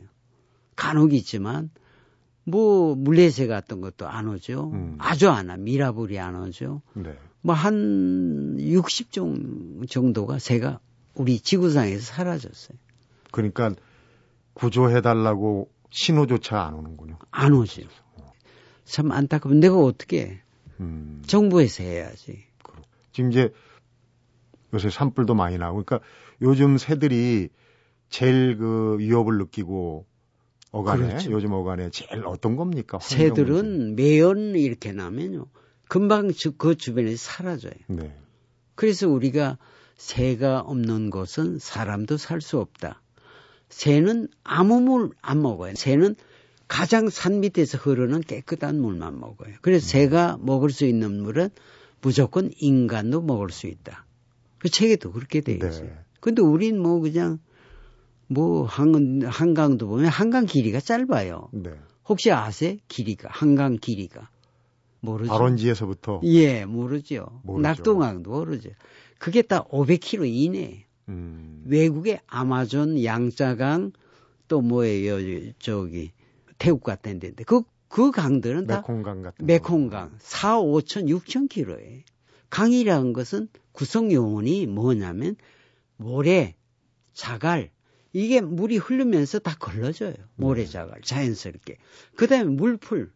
간혹 0.76 1.14
있지만 1.14 1.70
뭐 2.44 2.96
물레새 2.96 3.48
같은 3.48 3.80
것도 3.80 4.08
안 4.08 4.28
오죠. 4.28 4.72
음. 4.74 4.96
아주 5.00 5.30
안 5.30 5.50
와. 5.50 5.56
미라불이 5.56 6.20
안 6.20 6.36
오죠. 6.42 6.82
네. 6.94 7.16
뭐한 7.42 8.58
60종 8.60 9.90
정도가 9.90 10.40
새가 10.40 10.80
우리 11.16 11.40
지구상에서 11.40 12.02
사라졌어요. 12.02 12.78
그러니까 13.32 13.74
구조해달라고 14.54 15.70
신호조차 15.90 16.62
안 16.62 16.74
오는군요. 16.74 17.18
안 17.32 17.54
오죠. 17.54 17.84
참 18.86 19.12
안타까운 19.12 19.60
내가 19.60 19.78
어떻게 19.78 20.42
음. 20.84 21.24
정부에서 21.26 21.84
해야지. 21.84 22.44
지금 23.12 23.32
이제 23.32 23.54
요새 24.74 24.90
산불도 24.90 25.36
많이 25.36 25.58
나고 25.58 25.84
그러니까 25.84 26.00
요즘 26.42 26.78
새들이 26.78 27.50
제일 28.10 28.58
그 28.58 28.98
위협을 29.00 29.38
느끼고 29.38 30.06
어간에 30.72 31.08
그렇죠. 31.08 31.32
요즘 31.32 31.54
어간에 31.54 31.90
제일 31.92 32.26
어떤 32.26 32.56
겁니까? 32.56 32.98
새들은 33.00 33.96
매연 33.96 34.56
이렇게 34.56 34.92
나면요. 34.92 35.46
금방 35.88 36.32
주- 36.32 36.54
그 36.58 36.76
주변에서 36.76 37.18
사라져요. 37.18 37.74
네. 37.88 38.16
그래서 38.76 39.08
우리가 39.08 39.60
새가 39.96 40.62
없는 40.62 41.12
곳은 41.12 41.60
사람도 41.60 42.18
살 42.18 42.42
수 42.42 42.60
없다. 42.60 43.02
새는 43.70 44.28
아무 44.44 44.82
물 44.82 45.12
안 45.22 45.42
먹어요. 45.42 45.76
새는 45.76 46.16
가장 46.68 47.10
산 47.10 47.40
밑에서 47.42 47.78
흐르는 47.78 48.22
깨끗한 48.22 48.80
물만 48.80 49.20
먹어요. 49.20 49.56
그래서 49.62 49.88
새가 49.88 50.38
먹을 50.42 50.70
수 50.70 50.86
있는 50.86 51.22
물은 51.22 51.50
무조건 52.02 52.52
인간도 52.58 53.22
먹을 53.22 53.50
수 53.50 53.68
있다. 53.68 54.06
그 54.60 54.70
책에도 54.70 55.12
그렇게 55.12 55.42
돼 55.42 55.54
있어요. 55.56 55.86
네. 55.86 55.98
근데 56.20 56.42
우린 56.42 56.80
뭐 56.80 57.00
그냥 57.00 57.40
뭐 58.28 58.66
한, 58.66 59.22
한강도 59.26 59.88
보면 59.88 60.08
한강 60.08 60.46
길이가 60.46 60.80
짧아요. 60.80 61.50
네. 61.52 61.72
혹시 62.08 62.32
아세요? 62.32 62.78
길이가 62.88 63.30
한강 63.32 63.78
길이가 63.78 64.30
모르죠. 65.00 65.32
발원지에서부터 65.32 66.22
예, 66.24 66.66
모르죠. 66.66 67.42
모르죠. 67.44 67.62
낙동강도 67.62 68.32
모르죠. 68.32 68.70
그게 69.20 69.42
다 69.42 69.64
500km 69.66 70.28
이내. 70.28 70.86
음. 71.10 71.64
외국의 71.66 72.22
아마존, 72.28 73.04
양자강, 73.04 73.92
또 74.48 74.62
뭐예요, 74.62 75.52
저기, 75.60 76.12
태국 76.64 76.82
같은 76.82 77.20
데인데, 77.20 77.44
그, 77.44 77.64
그 77.90 78.12
강들은 78.12 78.68
다 78.68 78.78
메콩강 78.78 79.22
같은 79.22 79.46
메콩강, 79.46 80.16
4, 80.18 80.62
5천, 80.62 81.10
6천 81.10 81.50
킬로에. 81.50 82.06
강이라는 82.50 83.12
것은 83.12 83.50
구성 83.74 84.14
요원이 84.14 84.68
뭐냐면, 84.68 85.36
모래, 85.98 86.56
자갈, 87.12 87.70
이게 88.14 88.40
물이 88.40 88.78
흐르면서 88.78 89.40
다 89.40 89.58
걸러져요. 89.60 90.14
모래, 90.36 90.66
자갈, 90.66 91.02
자연스럽게. 91.02 91.76
그 92.16 92.28
다음에 92.28 92.46
물풀, 92.46 93.12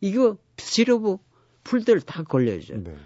이거 0.00 0.36
시러브 0.56 1.18
풀들 1.62 2.00
다 2.00 2.24
걸려져요. 2.24 2.82
네. 2.82 2.96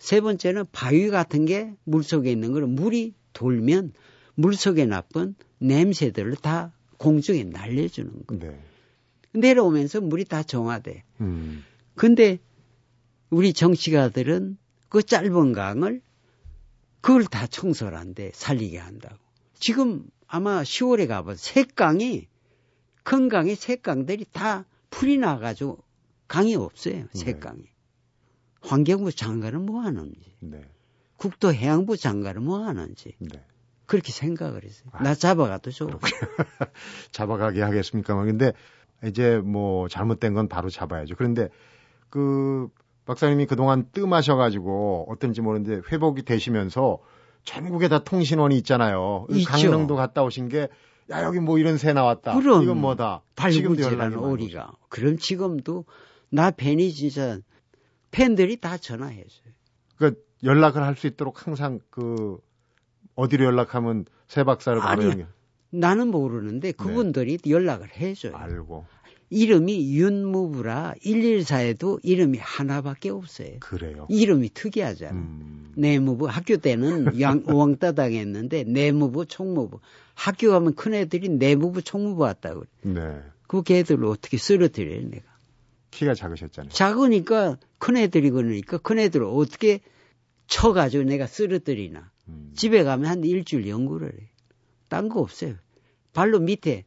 세 0.00 0.20
번째는 0.20 0.64
바위 0.72 1.08
같은 1.08 1.44
게 1.44 1.72
물속에 1.84 2.32
있는 2.32 2.50
거를 2.50 2.66
물이 2.66 3.14
돌면 3.32 3.92
물속에 4.34 4.86
나쁜 4.86 5.36
냄새들을 5.58 6.34
다 6.36 6.72
공중에 6.98 7.44
날려주는 7.44 8.10
거예요. 8.26 8.42
네. 8.42 8.73
내려오면서 9.34 10.00
물이 10.00 10.24
다 10.24 10.42
정화돼. 10.42 11.04
음. 11.20 11.64
근데 11.94 12.38
우리 13.30 13.52
정치가들은 13.52 14.56
그 14.88 15.02
짧은 15.02 15.52
강을 15.52 16.00
그걸 17.00 17.24
다 17.24 17.46
청소를 17.46 17.98
한대 17.98 18.30
살리게 18.34 18.78
한다고. 18.78 19.16
지금 19.58 20.06
아마 20.26 20.62
10월에 20.62 21.06
가봐 21.08 21.34
새 21.36 21.64
강이 21.64 22.28
큰 23.02 23.28
강이 23.28 23.54
새 23.54 23.76
강들이 23.76 24.24
다 24.32 24.64
풀이 24.90 25.18
나가지고 25.18 25.82
강이 26.28 26.54
없어요. 26.54 27.06
새 27.12 27.32
네. 27.32 27.38
강이. 27.38 27.62
환경부 28.62 29.12
장관은 29.12 29.66
뭐 29.66 29.80
하는지. 29.82 30.34
네. 30.40 30.66
국토해양부 31.16 31.96
장관은 31.96 32.42
뭐 32.42 32.64
하는지. 32.64 33.14
네. 33.18 33.44
그렇게 33.86 34.12
생각을 34.12 34.64
했어요. 34.64 34.88
아, 34.92 35.02
나 35.02 35.14
잡아가도 35.14 35.70
좋고. 35.70 35.98
잡아가게 37.12 37.60
하겠습니까만 37.60 38.26
근데 38.26 38.52
이제 39.06 39.38
뭐 39.38 39.88
잘못된 39.88 40.34
건 40.34 40.48
바로 40.48 40.70
잡아야죠. 40.70 41.14
그런데 41.16 41.48
그 42.10 42.68
박사님이 43.06 43.46
그동안 43.46 43.88
뜸하셔가지고 43.92 45.06
어떤지 45.08 45.40
모르는데 45.40 45.82
회복이 45.90 46.22
되시면서 46.22 46.98
전국에 47.44 47.88
다 47.88 48.02
통신원이 48.02 48.56
있잖아요. 48.58 49.26
있죠. 49.30 49.50
강릉도 49.50 49.96
갔다 49.96 50.22
오신 50.22 50.48
게 50.48 50.68
야 51.10 51.22
여기 51.24 51.38
뭐 51.38 51.58
이런 51.58 51.76
새 51.76 51.92
나왔다. 51.92 52.34
그럼 52.38 52.62
이건 52.62 52.80
뭐다. 52.80 53.22
지금도 53.50 53.82
연락이 53.82 54.14
오리가. 54.14 54.72
그럼 54.88 55.18
지금도 55.18 55.84
나 56.30 56.50
팬이 56.50 56.92
진짜 56.92 57.38
팬들이 58.10 58.56
다 58.60 58.78
전화했어요. 58.78 59.52
그러니까 59.96 60.20
연락을 60.42 60.82
할 60.82 60.96
수 60.96 61.06
있도록 61.06 61.46
항상 61.46 61.80
그 61.90 62.38
어디로 63.16 63.44
연락하면 63.44 64.06
새 64.28 64.44
박사를 64.44 64.80
바로. 64.80 65.04
연결 65.04 65.26
나는 65.70 66.08
모르는데 66.08 66.72
그분들이 66.72 67.38
연락을 67.46 67.88
해줘요. 67.96 68.32
네. 68.32 68.38
알고 68.38 68.86
이름이 69.30 69.96
윤무부라 69.96 70.94
114에도 71.02 71.98
이름이 72.02 72.38
하나밖에 72.38 73.10
없어요. 73.10 73.58
그래요. 73.60 74.06
이름이 74.10 74.50
특이하잖아. 74.54 75.12
음, 75.12 75.72
내무부 75.76 76.26
학교 76.28 76.56
때는 76.56 77.18
양, 77.20 77.42
왕따 77.46 77.92
당했는데 77.92 78.64
내무부 78.64 79.26
총무부 79.26 79.80
학교 80.14 80.50
가면 80.50 80.74
큰 80.74 80.94
애들이 80.94 81.28
내무부 81.28 81.82
총무부 81.82 82.22
왔다고 82.22 82.64
그래. 82.82 82.94
네. 82.94 83.20
그 83.46 83.62
걔들을 83.62 84.04
어떻게 84.04 84.36
쓰러뜨려요 84.36 85.08
내가. 85.08 85.24
키가 85.90 86.14
작으셨잖아요. 86.14 86.70
작으니까 86.72 87.58
큰 87.78 87.96
애들이 87.96 88.30
그러니까 88.30 88.78
큰 88.78 88.98
애들을 88.98 89.26
어떻게 89.26 89.80
쳐가지고 90.46 91.04
내가 91.04 91.26
쓰러뜨리나. 91.26 92.10
음, 92.28 92.52
집에 92.54 92.82
가면 92.84 93.06
한 93.08 93.24
일주일 93.24 93.68
연구를 93.68 94.08
해. 94.08 94.30
딴 94.88 95.08
거 95.08 95.20
없어요. 95.20 95.54
발로 96.12 96.38
밑에 96.38 96.84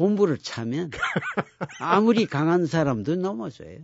본부를 0.00 0.38
차면 0.38 0.90
아무리 1.78 2.24
강한 2.24 2.64
사람도 2.64 3.16
넘어져요. 3.16 3.80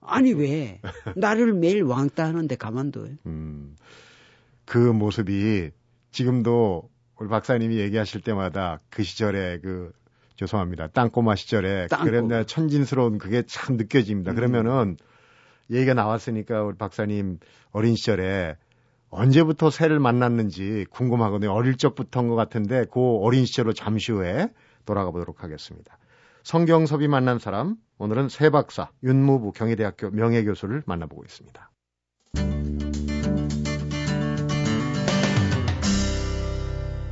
아니 0.00 0.32
왜 0.32 0.80
나를 1.14 1.52
매일 1.54 1.84
왕따 1.84 2.24
하는데 2.24 2.56
가만둬요? 2.56 3.12
음, 3.26 3.76
그 4.64 4.78
모습이 4.78 5.70
지금도 6.10 6.90
우리 7.20 7.28
박사님이 7.28 7.78
얘기하실 7.78 8.22
때마다 8.22 8.80
그 8.90 9.04
시절에 9.04 9.60
그 9.60 9.92
죄송합니다. 10.34 10.88
땅꼬마 10.88 11.36
시절에 11.36 11.86
땅꼬마. 11.86 12.10
그랬나 12.10 12.44
천진스러운 12.44 13.18
그게 13.18 13.44
참 13.46 13.76
느껴집니다. 13.76 14.32
음. 14.32 14.34
그러면은 14.34 14.96
얘기가 15.70 15.94
나왔으니까 15.94 16.64
우리 16.64 16.76
박사님 16.76 17.38
어린 17.70 17.94
시절에 17.94 18.56
언제부터 19.08 19.70
새를 19.70 20.00
만났는지 20.00 20.86
궁금하거든요. 20.90 21.52
어릴 21.52 21.76
적부터인 21.76 22.26
것 22.26 22.34
같은데 22.34 22.86
그 22.92 23.18
어린 23.18 23.44
시절로 23.46 23.72
잠시 23.72 24.10
후에 24.10 24.48
돌아가 24.84 25.10
보도록 25.10 25.42
하겠습니다. 25.42 25.98
성경섭이 26.42 27.08
만난 27.08 27.38
사람 27.38 27.76
오늘은 27.98 28.28
새 28.28 28.50
박사 28.50 28.90
윤무부 29.02 29.52
경희대학교 29.52 30.10
명예교수를 30.10 30.82
만나보고 30.86 31.24
있습니다. 31.24 31.70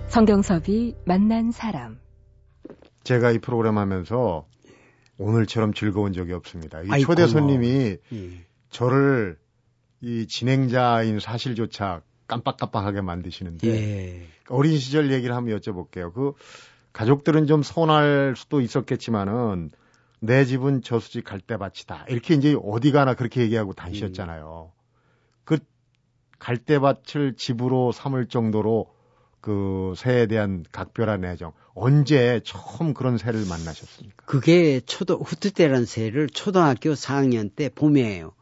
성경섭이 0.08 0.94
만난 1.06 1.50
사람 1.50 1.98
제가 3.02 3.30
이 3.30 3.38
프로그램 3.38 3.78
하면서 3.78 4.46
오늘처럼 5.18 5.72
즐거운 5.72 6.12
적이 6.12 6.34
없습니다. 6.34 6.82
이 6.82 6.88
아이, 6.90 7.02
초대. 7.02 7.26
손님이 7.26 7.96
예. 8.12 8.30
저를 8.68 9.38
이 10.00 10.26
진행자인 10.26 11.20
사실조차 11.20 12.02
깜빡깜빡하게 12.26 13.00
만드시는데 13.00 13.68
예. 13.68 14.26
어린 14.48 14.78
시절 14.78 15.12
얘기를 15.12 15.34
한번 15.34 15.58
여쭤볼게요. 15.58 16.12
그 16.12 16.32
가족들은 16.92 17.46
좀 17.46 17.62
서운할 17.62 18.34
수도 18.36 18.60
있었겠지만은 18.60 19.70
내 20.20 20.44
집은 20.44 20.82
저수지 20.82 21.22
갈대밭이다. 21.22 22.06
이렇게 22.08 22.34
이제 22.34 22.56
어디 22.62 22.92
가나 22.92 23.14
그렇게 23.14 23.40
얘기하고 23.42 23.72
다니셨잖아요. 23.72 24.70
그 25.44 25.58
갈대밭을 26.38 27.34
집으로 27.36 27.92
삼을 27.92 28.26
정도로 28.28 28.92
그 29.40 29.94
새에 29.96 30.26
대한 30.26 30.64
각별한 30.70 31.24
애정. 31.24 31.52
언제 31.74 32.40
처음 32.44 32.94
그런 32.94 33.18
새를 33.18 33.44
만나셨습니까? 33.48 34.24
그게 34.26 34.80
초도 34.80 35.18
후투대란 35.18 35.84
새를 35.86 36.28
초등학교 36.28 36.92
4학년 36.92 37.50
때 37.54 37.68
봄이에요. 37.74 38.32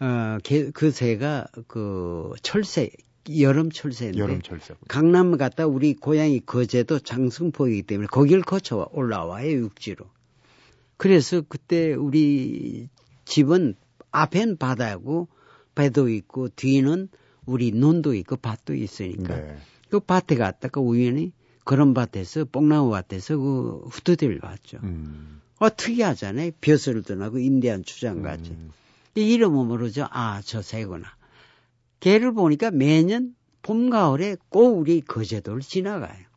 어, 0.00 0.38
걔- 0.44 0.70
그 0.70 0.90
새가 0.92 1.46
그 1.66 2.32
철새 2.42 2.90
여름 3.40 3.70
철새인데 3.70 4.18
여름 4.18 4.42
철새. 4.42 4.74
강남 4.88 5.36
갔다 5.36 5.66
우리 5.66 5.94
고향이 5.94 6.40
거제도 6.40 6.98
장승포이기 6.98 7.82
때문에 7.82 8.06
거길 8.08 8.42
거쳐 8.42 8.88
올라와요 8.92 9.50
육지로. 9.52 10.06
그래서 10.96 11.42
그때 11.48 11.94
우리 11.94 12.88
집은 13.24 13.74
앞엔 14.10 14.56
바다고 14.56 15.28
배도 15.74 16.08
있고 16.08 16.48
뒤는 16.48 17.08
우리 17.46 17.72
논도 17.72 18.14
있고 18.14 18.36
밭도 18.36 18.74
있으니까 18.74 19.36
네. 19.36 19.56
그 19.88 20.00
밭에 20.00 20.36
갔다가 20.36 20.80
우연히 20.80 21.32
그런 21.64 21.94
밭에서 21.94 22.44
뽕나무 22.44 22.90
밭에서 22.90 23.36
그 23.36 23.84
후드대를 23.90 24.40
봤죠. 24.40 24.78
음. 24.82 25.40
어 25.58 25.68
특이하잖아요. 25.74 26.52
벼슬도 26.60 27.14
나고 27.14 27.38
인디안 27.38 27.84
추장 27.84 28.22
같이. 28.22 28.50
음. 28.50 28.70
이 29.14 29.32
이름은 29.32 29.66
모르죠. 29.66 30.06
아, 30.10 30.40
저 30.44 30.62
새구나. 30.62 31.06
걔를 32.00 32.32
보니까 32.32 32.70
매년 32.70 33.34
봄, 33.62 33.90
가을에 33.90 34.36
꼭 34.48 34.78
우리 34.78 35.00
거제도를 35.00 35.60
지나가요. 35.60 36.30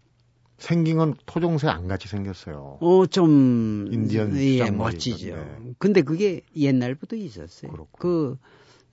생긴 0.58 0.98
건 0.98 1.16
토종새 1.26 1.68
안 1.68 1.88
같이 1.88 2.08
생겼어요. 2.08 2.78
어, 2.80 3.06
좀. 3.08 3.88
인디언 3.92 4.38
예, 4.38 4.70
멋지죠. 4.72 5.36
근데 5.78 6.02
그게 6.02 6.42
옛날부터 6.56 7.16
있었어요. 7.16 7.72
그렇구나. 7.72 7.98
그, 8.00 8.38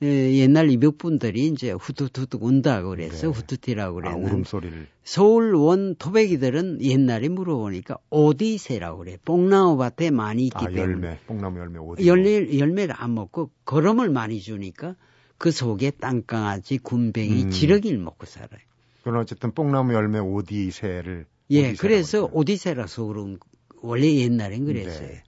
예, 0.03 0.35
옛날 0.39 0.71
이북분들이 0.71 1.47
이제 1.49 1.73
후투투투 1.73 2.39
운다고 2.41 2.91
그래서 2.91 3.27
네. 3.27 3.33
후투티라고 3.33 3.99
아, 3.99 4.03
그랬는데. 4.03 4.31
울음소리를. 4.31 4.87
서울 5.05 5.55
원 5.55 5.95
토백이들은 5.97 6.83
옛날에 6.83 7.29
물어보니까 7.29 7.99
오디새라고 8.09 8.99
그래. 9.01 9.19
뽕나무 9.25 9.77
밭에 9.77 10.11
많이 10.11 10.45
있기 10.45 10.57
아, 10.57 10.69
때문에. 10.69 10.81
열매, 10.81 11.19
뽕나무 11.27 11.59
열매 11.59 11.79
어디? 11.79 12.07
열매, 12.07 12.59
열매를 12.59 12.95
안 12.97 13.15
먹고 13.15 13.51
거름을 13.65 14.09
많이 14.09 14.41
주니까 14.41 14.97
그 15.41 15.51
속에 15.51 15.91
땅강아지, 15.93 16.77
군뱅이, 16.83 17.45
음. 17.45 17.51
지렁이를 17.51 17.97
먹고 17.97 18.27
살아요. 18.27 18.61
그건 18.99 19.21
어쨌든 19.21 19.53
뽕나무 19.53 19.95
열매 19.95 20.19
오디새를. 20.19 21.25
예, 21.49 21.73
그래서. 21.73 22.29
오디세라서 22.31 23.05
그런 23.07 23.39
거- 23.39 23.49
원래 23.81 24.15
옛날엔 24.17 24.67
그랬어요. 24.67 25.09
네. 25.09 25.23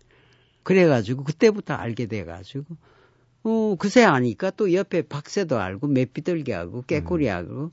그래가지고 0.65 1.25
그때부터 1.25 1.73
알게 1.73 2.07
돼가지고 2.07 2.77
어 3.45 3.75
그새 3.79 4.05
아니까 4.05 4.51
또 4.51 4.75
옆에 4.75 5.01
박새도 5.01 5.59
알고 5.59 5.87
맵비들기 5.87 6.53
하고 6.53 6.83
깨꼬리 6.87 7.29
하고 7.29 7.71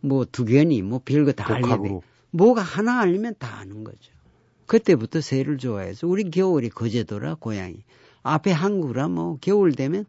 뭐 0.00 0.24
두견이 0.24 0.80
뭐 0.80 1.02
별거 1.04 1.32
다 1.32 1.52
알게 1.52 1.68
돼. 1.68 2.00
뭐가 2.30 2.62
하나 2.62 3.00
알면 3.02 3.34
다 3.38 3.58
아는 3.58 3.84
거죠. 3.84 4.10
그때부터 4.64 5.20
새를 5.20 5.58
좋아해서 5.58 6.06
우리 6.08 6.30
겨울이 6.30 6.70
거제도라 6.70 7.34
고향이 7.34 7.84
앞에 8.22 8.50
항구라 8.50 9.08
뭐 9.08 9.36
겨울 9.42 9.72
되면 9.74 10.06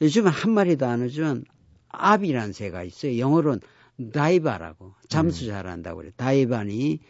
요즘은 0.00 0.30
한 0.30 0.52
마리도 0.52 0.86
안 0.86 1.02
오지만 1.02 1.44
아비란 1.88 2.52
새가 2.52 2.82
있어요. 2.84 3.18
영어로는 3.18 3.60
다이바라고 4.12 4.94
잠수 5.08 5.46
잘한다고 5.46 5.98
그래. 5.98 6.10
다이바니 6.16 7.00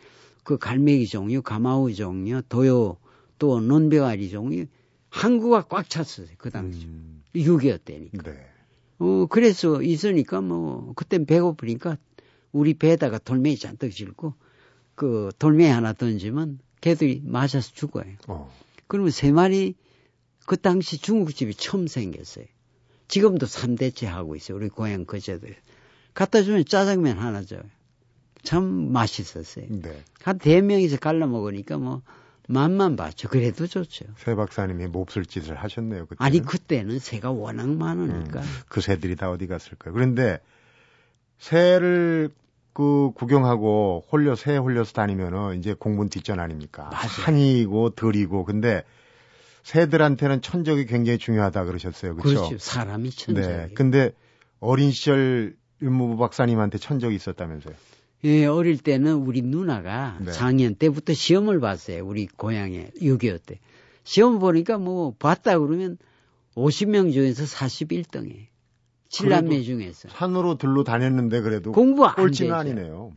그 0.42 0.58
갈매기 0.58 1.06
종류, 1.06 1.42
가마우 1.42 1.92
종류, 1.92 2.42
도요 2.48 2.96
또 3.38 3.60
논병아리 3.60 4.28
종류 4.30 4.66
항구가 5.10 5.66
꽉 5.68 5.88
찼어요. 5.88 6.28
그 6.38 6.50
당시 6.50 6.86
음, 6.86 7.22
6.25 7.34 7.84
때니까. 7.84 8.22
네. 8.22 8.46
어, 8.98 9.26
그래서 9.26 9.82
있으니까 9.82 10.40
뭐, 10.40 10.92
그땐 10.94 11.26
배고프니까 11.26 11.96
우리 12.52 12.74
배에다가 12.74 13.18
돌멩이 13.18 13.56
잔뜩 13.56 13.92
싣고 13.92 14.34
그 14.94 15.30
돌멩이 15.38 15.70
하나 15.70 15.92
던지면 15.92 16.58
개들이 16.80 17.22
맞아서 17.24 17.72
죽어요. 17.72 18.12
어. 18.28 18.52
그러면 18.86 19.10
세 19.10 19.32
마리 19.32 19.74
그 20.46 20.56
당시 20.56 20.98
중국집이 20.98 21.54
처음 21.54 21.86
생겼어요. 21.86 22.44
지금도 23.10 23.46
3대째 23.46 24.06
하고 24.06 24.36
있어요. 24.36 24.56
우리 24.56 24.68
고향 24.68 25.04
거제도에. 25.04 25.56
갖다 26.14 26.42
주면 26.42 26.64
짜장면 26.64 27.18
하나 27.18 27.42
줘요. 27.42 27.60
참 28.42 28.92
맛있었어요. 28.92 29.66
네. 29.68 30.02
한 30.22 30.38
대명에서 30.38 30.96
갈라 30.96 31.26
먹으니까 31.26 31.76
뭐 31.76 32.02
맛만 32.48 32.96
봤죠. 32.96 33.28
그래도 33.28 33.66
좋죠. 33.66 34.06
새 34.16 34.34
박사님이 34.34 34.86
몹쓸 34.86 35.26
짓을 35.26 35.56
하셨네요. 35.56 36.06
그때. 36.06 36.16
아니 36.24 36.40
그때는 36.40 37.00
새가 37.00 37.32
워낙 37.32 37.68
많으니까. 37.68 38.42
그 38.68 38.80
새들이 38.80 39.16
다 39.16 39.30
어디 39.30 39.46
갔을까요? 39.46 39.92
그런데 39.92 40.40
새를 41.38 42.30
그 42.72 43.10
구경하고 43.14 44.04
홀려 44.10 44.36
새 44.36 44.56
홀려서 44.56 44.92
다니면은 44.92 45.58
이제 45.58 45.74
공분 45.74 46.08
뒷전 46.08 46.38
아닙니까? 46.38 46.84
맞아요. 46.92 47.08
한이고 47.08 47.90
들이고 47.90 48.44
근데 48.44 48.84
새들한테는 49.62 50.42
천적이 50.42 50.86
굉장히 50.86 51.18
중요하다 51.18 51.64
그러셨어요. 51.64 52.16
그렇죠? 52.16 52.48
그렇죠. 52.48 52.58
사람이 52.58 53.10
천적이에요. 53.10 53.56
네. 53.68 53.74
근데 53.74 54.12
어린 54.58 54.90
시절 54.90 55.54
윤무부 55.82 56.16
박사님한테 56.18 56.78
천적이 56.78 57.14
있었다면서요. 57.16 57.74
예, 58.24 58.44
어릴 58.46 58.78
때는 58.78 59.14
우리 59.14 59.40
누나가 59.42 60.18
네. 60.20 60.30
4학년 60.32 60.78
때부터 60.78 61.14
시험을 61.14 61.60
봤어요. 61.60 62.04
우리 62.06 62.26
고향에 62.26 62.90
6.25 63.00 63.40
때. 63.46 63.58
시험 64.04 64.38
보니까 64.38 64.76
뭐 64.78 65.14
봤다 65.18 65.58
그러면 65.58 65.96
50명 66.54 67.12
중에서 67.12 67.44
41등이에요. 67.44 68.46
칠남매 69.08 69.48
그래도 69.48 69.64
중에서. 69.64 70.08
산으로 70.10 70.56
들로 70.58 70.84
다녔는데 70.84 71.40
그래도 71.40 71.72
공부 71.72 72.04
안 72.06 72.14
꼴찌는 72.14 72.50
되죠. 72.50 72.54
아니네요. 72.56 73.12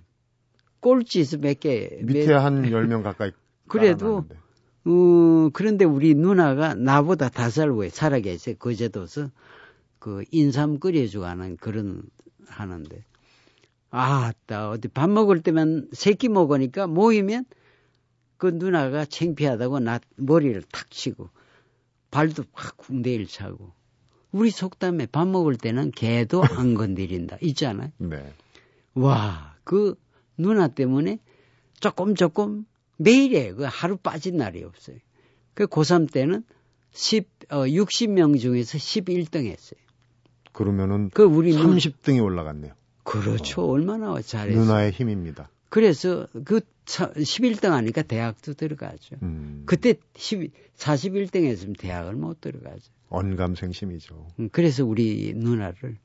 꼴찌에서 0.79 1.37
몇 1.37 1.59
개. 1.59 1.99
밑에 2.01 2.27
몇- 2.27 2.39
한 2.39 2.63
10명 2.71 3.03
가까이 3.03 3.31
그래도 3.67 4.23
깔아놨는데. 4.23 4.35
어, 4.85 5.49
그런데 5.53 5.85
우리 5.85 6.13
누나가 6.13 6.73
나보다 6.73 7.29
다살 7.29 7.69
후에 7.69 7.89
살아계세요. 7.89 8.55
거제도서 8.57 9.29
그 9.99 10.23
인삼 10.31 10.79
끓여주고 10.79 11.25
하는 11.25 11.57
그런 11.57 12.03
하는데. 12.47 13.03
아, 13.91 14.33
따 14.45 14.69
어디 14.69 14.87
밥 14.87 15.09
먹을 15.09 15.41
때만 15.41 15.89
새끼 15.93 16.27
먹으니까 16.27 16.87
모이면 16.87 17.45
그 18.37 18.47
누나가 18.47 19.05
창피하다고 19.05 19.79
나 19.79 19.99
머리를 20.17 20.61
탁 20.71 20.89
치고 20.89 21.29
발도 22.11 22.43
확 22.51 22.75
궁대일 22.77 23.27
차고 23.27 23.71
우리 24.31 24.49
속담에 24.49 25.05
밥 25.05 25.27
먹을 25.27 25.55
때는 25.55 25.91
개도 25.91 26.43
안 26.43 26.73
건드린다 26.75 27.37
있잖아요. 27.41 27.91
네. 27.99 28.33
와, 28.95 29.55
그 29.63 29.95
누나 30.37 30.67
때문에 30.67 31.19
조금 31.79 32.15
조금 32.15 32.65
매일에 32.97 33.53
그 33.53 33.63
하루 33.63 33.97
빠진 33.97 34.37
날이 34.37 34.63
없어요. 34.63 34.97
그 35.53 35.67
고3 35.67 36.11
때는 36.11 36.43
10, 36.91 37.27
어, 37.49 37.65
60명 37.65 38.39
중에서 38.39 38.77
11등 38.77 39.45
했어요. 39.45 39.79
그러면은 40.51 41.09
그 41.13 41.23
우리 41.23 41.55
누 41.55 41.63
30등이 41.63 42.23
올라갔네요. 42.23 42.73
그렇죠. 43.03 43.65
얼마나 43.65 44.19
잘했어요. 44.21 44.63
누나의 44.63 44.91
힘입니다. 44.91 45.49
그래서 45.69 46.27
그 46.45 46.61
11등 46.85 47.69
하니까 47.69 48.03
대학도 48.03 48.53
들어가죠. 48.53 49.15
음, 49.23 49.63
그때 49.65 49.95
10, 50.15 50.51
41등 50.77 51.45
했으면 51.45 51.73
대학을 51.73 52.13
못 52.13 52.41
들어가죠. 52.41 52.91
언감생심이죠. 53.09 54.27
음, 54.39 54.49
그래서 54.51 54.85
우리 54.85 55.33
누나를 55.35 55.97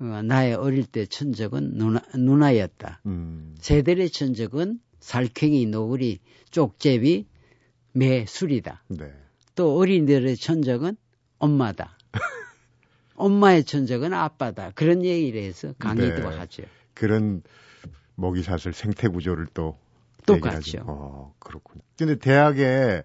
어, 0.00 0.22
나의 0.22 0.54
어릴 0.54 0.84
때 0.84 1.06
천적은 1.06 1.74
누나, 1.74 2.02
누나였다. 2.14 3.00
음, 3.06 3.54
새들의 3.60 4.10
천적은 4.10 4.80
살쾡이, 5.04 5.66
노구리, 5.66 6.18
쪽제비, 6.50 7.26
매, 7.92 8.24
술이다. 8.24 8.84
네. 8.88 9.12
또 9.54 9.76
어린이들의 9.76 10.34
천적은 10.36 10.96
엄마다. 11.38 11.98
엄마의 13.14 13.64
천적은 13.64 14.14
아빠다. 14.14 14.70
그런 14.74 15.04
얘기를 15.04 15.42
해서 15.42 15.74
강의도 15.78 16.30
네. 16.30 16.36
하죠. 16.38 16.62
그런 16.94 17.42
먹이사슬 18.14 18.72
생태 18.72 19.08
구조를 19.08 19.46
또 19.52 19.78
똑같죠. 20.24 20.78
어, 20.86 21.34
그렇군요. 21.38 21.82
근데 21.98 22.16
대학에 22.16 23.02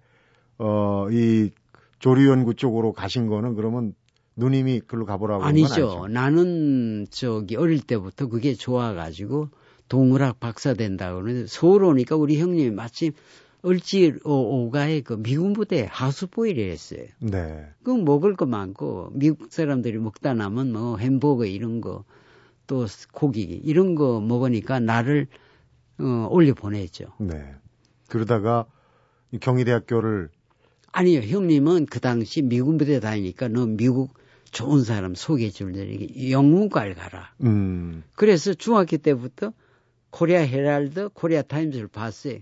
어, 0.57 1.07
이 1.11 1.51
조류연구 1.99 2.55
쪽으로 2.55 2.93
가신 2.93 3.27
거는 3.27 3.55
그러면 3.55 3.93
누님이 4.37 4.79
그걸로 4.79 5.05
가보라고 5.05 5.43
아니죠. 5.43 5.73
아니죠. 5.73 6.07
나는 6.07 7.07
저기 7.09 7.57
어릴 7.57 7.81
때부터 7.81 8.27
그게 8.27 8.53
좋아가지고 8.53 9.49
동물학 9.89 10.39
박사 10.39 10.73
된다고 10.73 11.21
그러는데 11.21 11.47
서울 11.47 11.83
오니까 11.83 12.15
우리 12.15 12.39
형님이 12.39 12.71
마침 12.71 13.11
을지 13.65 14.13
오가에 14.23 15.01
그 15.01 15.21
미군 15.21 15.51
부대 15.51 15.85
하수보이를 15.91 16.71
했어요. 16.71 17.05
네. 17.19 17.67
그 17.83 17.91
먹을 17.91 18.37
거 18.37 18.45
많고 18.45 19.09
미국 19.11 19.51
사람들이 19.51 19.97
먹다 19.97 20.33
남은 20.33 20.71
뭐 20.71 20.97
햄버거 20.97 21.45
이런 21.45 21.81
거 21.81 22.05
또 22.69 22.85
고기 23.11 23.41
이런 23.41 23.95
거 23.95 24.21
먹으니까 24.21 24.79
나를 24.79 25.25
어, 25.99 26.27
올려 26.29 26.53
보냈죠. 26.53 27.05
네. 27.17 27.55
그러다가 28.07 28.67
이 29.31 29.39
경희대학교를 29.39 30.29
아니요, 30.91 31.21
형님은 31.21 31.87
그 31.87 31.99
당시 31.99 32.43
미군 32.43 32.77
부대 32.77 32.99
다니니까 32.99 33.47
너 33.47 33.65
미국 33.65 34.13
좋은 34.51 34.83
사람 34.83 35.15
소개해 35.15 35.49
줄테니 35.49 36.31
영문과를 36.31 36.93
가라. 36.93 37.33
음, 37.43 38.03
그래서 38.15 38.53
중학교 38.53 38.97
때부터 38.97 39.51
코리아 40.09 40.39
헤랄드, 40.41 41.09
코리아 41.13 41.41
타임즈를 41.41 41.87
봤어요. 41.87 42.39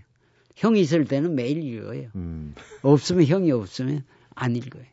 형이 0.56 0.80
있을 0.80 1.04
때는 1.04 1.34
매일 1.34 1.62
읽어요. 1.62 2.08
음, 2.16 2.54
없으면 2.82 3.24
형이 3.26 3.52
없으면 3.52 4.04
안 4.34 4.56
읽어요. 4.56 4.84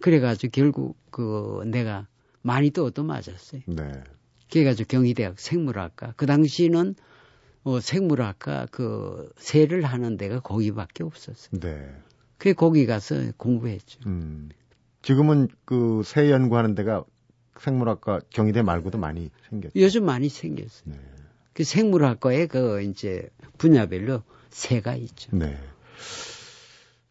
그래가지고 0.00 0.50
결국 0.50 0.96
그 1.10 1.62
내가 1.66 2.06
많이 2.42 2.70
또 2.70 2.84
얻어 2.84 3.02
맞았어요. 3.02 3.62
네. 3.66 3.92
그래가지고 4.50 4.86
경희대학 4.88 5.38
생물학과 5.38 6.14
그 6.16 6.26
당시는 6.26 6.94
어, 7.64 7.80
생물학과 7.80 8.66
그 8.70 9.30
세를 9.38 9.84
하는 9.84 10.16
데가 10.16 10.40
거기밖에 10.40 11.02
없었어요. 11.02 11.58
네. 11.60 11.90
그래 12.36 12.52
거기 12.52 12.84
가서 12.86 13.16
공부했죠. 13.38 14.00
음. 14.06 14.50
지금은 15.02 15.48
그 15.64 16.02
새 16.04 16.30
연구하는 16.30 16.74
데가 16.74 17.04
생물학과 17.58 18.20
경희대 18.30 18.62
말고도 18.62 18.98
많이 18.98 19.30
생겼죠. 19.48 19.72
요즘 19.78 20.04
많이 20.04 20.28
생겼어요. 20.28 20.82
네. 20.86 21.00
그 21.54 21.64
생물학과에 21.64 22.46
그 22.46 22.82
이제 22.82 23.30
분야별로 23.58 24.22
새가 24.50 24.96
있죠. 24.96 25.34
네. 25.36 25.56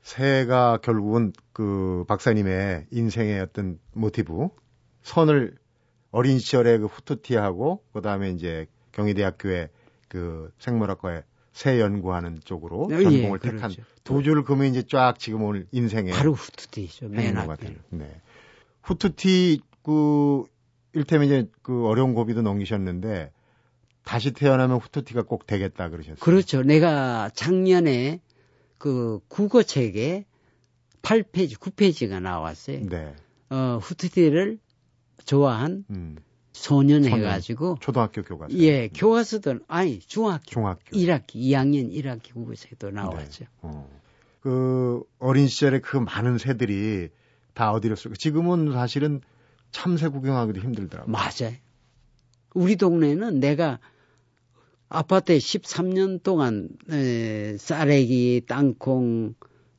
새가 0.01 0.79
결국은 0.84 1.34
그 1.53 2.03
박사님의 2.08 2.88
인생의 2.91 3.39
어떤 3.39 3.79
모티브, 3.93 4.49
선을 5.01 5.56
어린 6.12 6.39
시절에 6.39 6.77
그 6.77 6.86
후투티하고 6.86 7.84
그다음에 7.93 8.29
이제 8.29 8.67
경희대학교의 8.91 9.69
그 10.10 10.51
생물학과에 10.60 11.23
새 11.53 11.79
연구하는 11.79 12.39
쪽으로 12.43 12.89
예, 12.91 13.01
전공을 13.01 13.39
그렇죠. 13.39 13.58
택한 13.58 13.86
두줄 14.03 14.43
그으면 14.43 14.67
이제 14.67 14.84
쫙 14.84 15.17
지금 15.17 15.43
오늘 15.43 15.67
인생의 15.71 16.13
바로 16.13 16.34
후투티죠. 16.34 17.10
맨 17.10 17.38
앞에. 17.38 17.56
될. 17.67 17.77
네. 17.89 18.21
후투티 18.82 19.62
그 19.84 20.43
일테면 20.93 21.27
이제 21.27 21.49
그 21.62 21.86
어려운 21.88 22.13
고비도 22.13 22.41
넘기셨는데 22.41 23.32
다시 24.03 24.31
태어나면 24.31 24.77
후투티가 24.77 25.23
꼭 25.23 25.47
되겠다 25.47 25.89
그러셨어요. 25.89 26.17
그렇죠. 26.19 26.61
내가 26.63 27.29
작년에 27.33 28.19
그 28.77 29.19
국어책에 29.29 30.25
8페이지, 31.01 31.57
9페이지가 31.57 32.21
나왔어요. 32.21 32.87
네. 32.87 33.15
어, 33.49 33.79
후투티를 33.81 34.59
좋아한 35.25 35.85
음. 35.89 36.17
소년. 36.53 37.03
해가지고 37.03 37.77
초등학교 37.81 38.21
교과서. 38.21 38.53
예, 38.57 38.87
교과서도 38.89 39.59
아니 39.67 39.99
중학교 39.99 40.43
중학교. 40.45 40.95
1학기, 40.95 41.35
2학년 41.35 41.91
1학기 41.91 42.33
국어책도 42.33 42.91
나왔죠. 42.91 43.45
네. 43.45 43.49
어. 43.61 43.89
그 44.39 45.01
어린 45.19 45.47
시절에 45.47 45.79
그 45.79 45.97
많은 45.97 46.37
새들이 46.37 47.09
다 47.53 47.71
어디로 47.71 47.95
쓰고 47.95 48.15
지금은 48.15 48.73
사실은 48.73 49.21
참새 49.71 50.09
구경하기도 50.09 50.59
힘들더라고요. 50.59 51.11
맞아요. 51.11 51.55
우리 52.53 52.75
동네는 52.75 53.39
내가 53.39 53.79
아파트에 54.93 55.38
13년 55.39 56.21
동안 56.23 56.69
에, 56.91 57.58
쌀래기, 57.58 58.43
땅콩, 58.47 59.34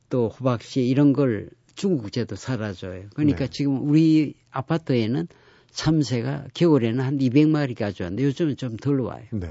또 0.09 0.27
호박씨 0.29 0.85
이런 0.85 1.13
걸 1.13 1.49
중국제도 1.75 2.35
사라져요. 2.35 3.05
그러니까 3.15 3.45
네. 3.45 3.49
지금 3.49 3.87
우리 3.89 4.35
아파트에는 4.51 5.27
참새가 5.71 6.45
겨울에는 6.53 7.03
한 7.03 7.17
200마리까지 7.17 8.01
왔는데 8.03 8.23
요즘은 8.25 8.57
좀 8.57 8.77
덜 8.77 8.99
와요. 9.01 9.23
네. 9.31 9.49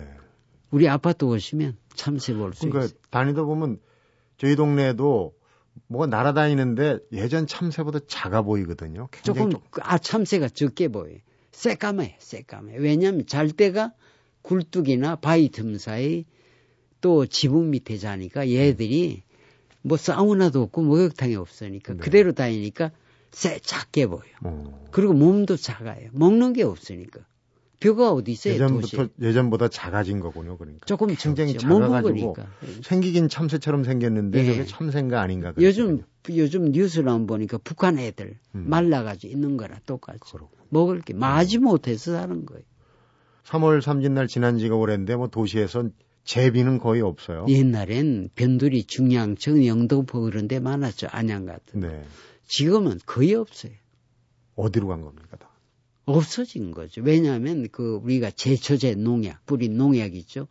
우리 0.71 0.89
아파트 0.89 1.25
오시면 1.25 1.77
참새 1.95 2.35
볼수 2.35 2.61
그러니까 2.61 2.85
있어요. 2.87 2.99
다니다 3.11 3.43
보면 3.45 3.79
저희 4.39 4.57
동네에도 4.57 5.35
뭐가 5.87 6.07
날아다니는데 6.07 6.99
예전 7.13 7.47
참새보다 7.47 8.01
작아 8.07 8.43
보이거든요. 8.43 9.09
조금 9.23 9.51
좀- 9.51 9.61
아 9.83 9.99
참새가 9.99 10.49
적게 10.49 10.89
보여요. 10.89 11.19
새까매, 11.53 12.17
새까매. 12.19 12.77
왜냐하면 12.79 13.27
잘 13.27 13.49
때가 13.51 13.93
굴뚝이나 14.45 15.17
바위 15.17 15.49
틈 15.49 15.79
사이 15.79 16.25
또 17.01 17.27
지붕 17.27 17.71
밑에 17.71 17.97
자니까 17.97 18.49
얘들이 18.51 19.23
뭐 19.83 19.97
사우나도 19.97 20.63
없고 20.63 20.83
목욕탕이 20.83 21.35
없으니까 21.35 21.95
네. 21.95 21.99
그대로 21.99 22.33
다니니까 22.33 22.91
새 23.33 23.59
작게 23.59 24.07
보여. 24.07 24.23
어. 24.43 24.85
그리고 24.93 25.13
몸도 25.13 25.57
작아요. 25.57 26.09
먹는 26.13 26.53
게 26.53 26.63
없으니까. 26.63 27.21
벼가 27.81 28.13
어디 28.13 28.33
있어요, 28.33 28.57
도시. 28.69 28.97
예전부터 28.97 29.09
예전보다 29.21 29.69
작아진 29.69 30.21
거군요. 30.21 30.57
그러니까 30.57 30.87
조금 30.87 31.15
굉장히 31.15 31.59
작아가지고 31.59 32.15
먹으니까. 32.15 32.47
생기긴 32.83 33.29
참새처럼 33.29 33.85
생겼는데 33.85 34.39
예. 34.39 34.47
저게 34.47 34.65
참새인가 34.65 35.21
아닌가. 35.21 35.53
요즘 35.59 36.03
그랬거든요. 36.23 36.43
요즘 36.43 36.65
뉴스를 36.73 37.09
한번 37.11 37.27
보니까 37.27 37.59
북한 37.59 37.99
애들 37.99 38.39
음. 38.55 38.65
말라가지고 38.69 39.33
있는 39.33 39.57
거라 39.57 39.81
똑같이. 39.85 40.21
먹을 40.71 41.01
게 41.03 41.13
마지 41.13 41.59
못해서 41.59 42.13
사는 42.13 42.47
거예요. 42.47 42.65
3월 43.45 43.81
3진날 43.81 44.29
지난 44.29 44.59
지가 44.59 44.77
오랜데 44.77 45.17
뭐 45.17 45.29
도시에선 45.29 45.93
제비는 46.25 46.79
거의 46.79 47.03
없어요. 47.03 47.45
옛날엔 47.49 48.31
변두리, 48.35 48.85
중양청, 48.85 49.67
영등포 49.67 50.23
그런 50.23 50.49
데 50.49 50.59
많았죠. 50.59 51.09
안양 51.11 51.45
같은. 51.47 51.81
네. 51.81 52.05
지금은 52.47 52.99
거의 53.05 53.35
없어요. 53.35 53.73
어디로 54.57 54.89
간 54.89 55.03
겁니까 55.03 55.37
다? 55.37 55.51
없어진 56.07 56.71
거죠. 56.71 57.03
왜냐하면 57.03 57.69
그 57.71 58.01
우리가 58.03 58.31
제초제 58.31 58.95
농약, 58.95 59.45
뿌린 59.47 59.77
농약 59.77 60.15
있죠. 60.17 60.49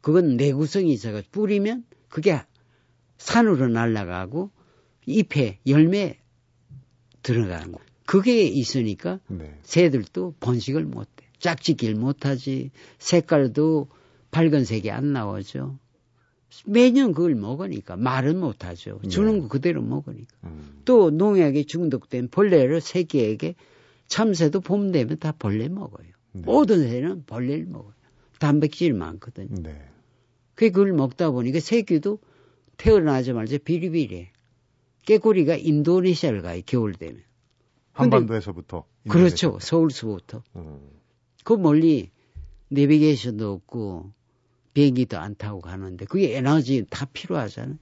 그건 0.00 0.36
내구성이 0.36 0.92
있어가지고 0.92 1.30
뿌리면 1.30 1.84
그게 2.08 2.40
산으로 3.18 3.68
날아가고 3.68 4.50
잎에 5.06 5.58
열매 5.66 6.18
들어가는 7.22 7.72
거. 7.72 7.80
그게 8.06 8.42
있으니까 8.42 9.20
네. 9.28 9.58
새들도 9.62 10.34
번식을 10.40 10.84
못해. 10.84 11.13
짝짓기를 11.44 11.94
못하지. 11.94 12.70
색깔도 12.98 13.88
밝은 14.30 14.64
색이 14.64 14.90
안 14.90 15.12
나오죠. 15.12 15.78
매년 16.64 17.12
그걸 17.12 17.34
먹으니까 17.34 17.96
말은 17.96 18.38
못하죠. 18.38 18.98
주는 19.10 19.34
네. 19.34 19.40
거 19.40 19.48
그대로 19.48 19.82
먹으니까. 19.82 20.34
음. 20.44 20.80
또 20.86 21.10
농약에 21.10 21.64
중독된 21.64 22.28
벌레를 22.28 22.80
새끼에게 22.80 23.56
참새도 24.08 24.60
봄 24.60 24.90
되면 24.90 25.18
다 25.18 25.32
벌레 25.32 25.68
먹어요. 25.68 26.06
네. 26.32 26.42
모든 26.46 26.88
새는 26.88 27.24
벌레를 27.26 27.66
먹어요. 27.66 27.92
단백질 28.38 28.94
많거든요. 28.94 29.62
네. 29.62 29.78
그 30.54 30.70
그걸 30.70 30.92
먹다 30.92 31.30
보니까 31.30 31.60
새끼도 31.60 32.20
태어나자마자 32.78 33.58
비리비리해. 33.58 34.32
깨꼬리가 35.04 35.56
인도네시아를 35.56 36.40
가요. 36.40 36.62
겨울 36.64 36.94
되면. 36.94 37.20
한반도에서부터. 37.92 38.86
그렇죠. 39.08 39.58
서울서부터. 39.60 40.42
음. 40.56 40.93
그 41.44 41.52
멀리 41.52 42.10
내비게이션도 42.68 43.52
없고 43.52 44.12
비행기도 44.72 45.18
안 45.18 45.36
타고 45.36 45.60
가는데 45.60 46.06
그게 46.06 46.36
에너지 46.36 46.84
다 46.90 47.06
필요하잖아요. 47.12 47.78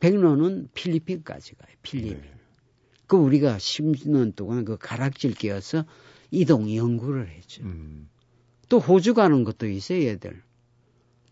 백로는 0.00 0.68
필리핀까지 0.74 1.54
가요. 1.56 1.70
필리핀. 1.82 2.20
네. 2.20 2.34
그 3.06 3.16
우리가 3.16 3.58
10년 3.58 4.34
동안 4.34 4.64
그 4.64 4.78
가락질 4.78 5.34
끼어서 5.34 5.84
이동 6.30 6.74
연구를 6.74 7.28
했죠. 7.28 7.62
음. 7.62 8.08
또 8.68 8.78
호주 8.78 9.12
가는 9.12 9.44
것도 9.44 9.68
있어요, 9.68 10.02
얘들. 10.04 10.42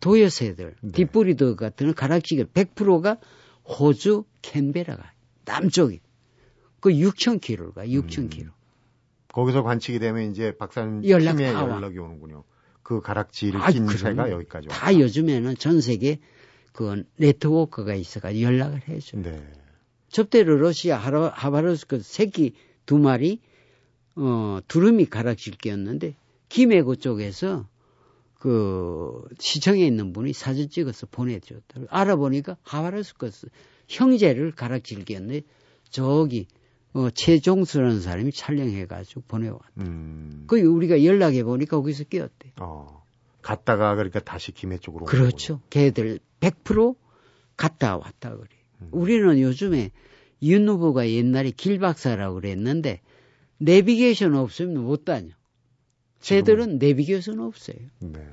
도여새들. 0.00 0.76
네. 0.82 0.92
뒷부리도 0.92 1.56
같은 1.56 1.94
가락질 1.94 2.44
100%가 2.46 3.18
호주 3.64 4.24
캔베라가 4.42 5.12
남쪽이. 5.46 6.00
그 6.80 6.90
6,000km를 6.90 7.74
가, 7.74 7.86
6,000km. 7.86 8.42
음. 8.42 8.50
거기서 9.32 9.62
관측이 9.62 9.98
되면 9.98 10.30
이제 10.30 10.56
박사님 10.56 11.08
연락 11.08 11.36
팀에 11.36 11.52
다 11.52 11.64
와. 11.64 11.76
연락이 11.76 11.98
오는군요. 11.98 12.44
그 12.82 13.00
가락지를 13.00 13.60
낀 13.70 13.86
그럼요. 13.86 13.96
새가 13.98 14.30
여기까지 14.30 14.68
와. 14.68 14.74
다 14.74 14.98
요즘에는 14.98 15.54
전 15.56 15.80
세계 15.80 16.18
그 16.72 17.04
네트워크가 17.16 17.94
있어가지고 17.94 18.42
연락을 18.42 18.82
해줘. 18.88 19.18
요 19.18 19.22
네. 19.22 19.42
접대로 20.08 20.56
러시아 20.56 20.98
하바- 20.98 21.32
하바rov스크 21.34 22.00
새끼 22.02 22.54
두 22.86 22.98
마리 22.98 23.40
어, 24.16 24.58
두루미 24.66 25.06
가락질 25.06 25.54
끼었는데 25.58 26.16
김해고 26.48 26.96
쪽에서 26.96 27.68
그 28.34 29.22
시청에 29.38 29.86
있는 29.86 30.12
분이 30.12 30.32
사진 30.32 30.68
찍어서 30.70 31.06
보내줬다. 31.10 31.82
알아보니까 31.88 32.56
하와르스 32.62 33.14
거스 33.14 33.46
형제를 33.88 34.52
가락질 34.52 35.04
끼었는데 35.04 35.42
저기 35.90 36.46
어, 36.92 37.10
최종수라는 37.10 38.00
사람이 38.00 38.32
촬영해가지고 38.32 39.22
보내왔다. 39.28 39.64
음. 39.78 40.44
그 40.46 40.60
우리가 40.60 41.04
연락해 41.04 41.44
보니까 41.44 41.76
거기서 41.76 42.04
끼었대. 42.04 42.52
어. 42.60 43.04
갔다가 43.42 43.94
그러니까 43.94 44.20
다시 44.20 44.52
김해 44.52 44.76
쪽으로. 44.78 45.04
온 45.04 45.08
그렇죠. 45.08 45.60
걔들 45.70 46.18
100% 46.40 46.96
갔다 47.56 47.96
왔다 47.96 48.36
그래. 48.36 48.48
음. 48.82 48.88
우리는 48.92 49.40
요즘에 49.40 49.90
윤 50.42 50.68
후보가 50.68 51.08
옛날에 51.10 51.50
길박사라고 51.50 52.36
그랬는데 52.36 53.00
내비게이션 53.58 54.34
없으면 54.34 54.82
못 54.82 55.04
다녀. 55.04 55.28
쟤들은 56.20 56.78
내비게이션 56.78 57.40
없어요. 57.40 57.76
네. 58.00 58.26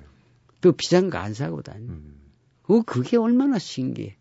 또거안 0.61 1.33
사고 1.33 1.61
다녀. 1.61 1.85
음. 1.85 2.15
그 2.63 2.83
그게 2.83 3.17
얼마나 3.17 3.59
신기해. 3.59 4.17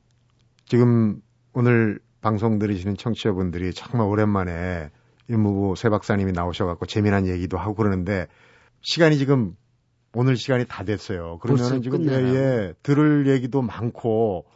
지금 0.66 1.20
오늘 1.53 1.99
방송 2.20 2.59
들으시는 2.59 2.96
청취자분들이 2.96 3.72
정말 3.72 4.09
오랜만에 4.09 4.90
윤무부 5.29 5.74
새 5.76 5.88
박사님이 5.88 6.33
나오셔갖고 6.33 6.87
재미난 6.87 7.26
얘기도 7.26 7.59
하고 7.59 7.74
그러는데 7.74 8.26
시간이 8.83 9.18
지금 9.18 9.57
오늘 10.14 10.37
시간이 10.37 10.64
다 10.66 10.85
됐어요. 10.85 11.38
그러면은 11.38 11.68
벌써 11.68 11.83
지금 11.83 12.09
예. 12.09 12.35
예, 12.35 12.74
들을 12.83 13.29
얘기도 13.29 13.62
많고 13.62 14.46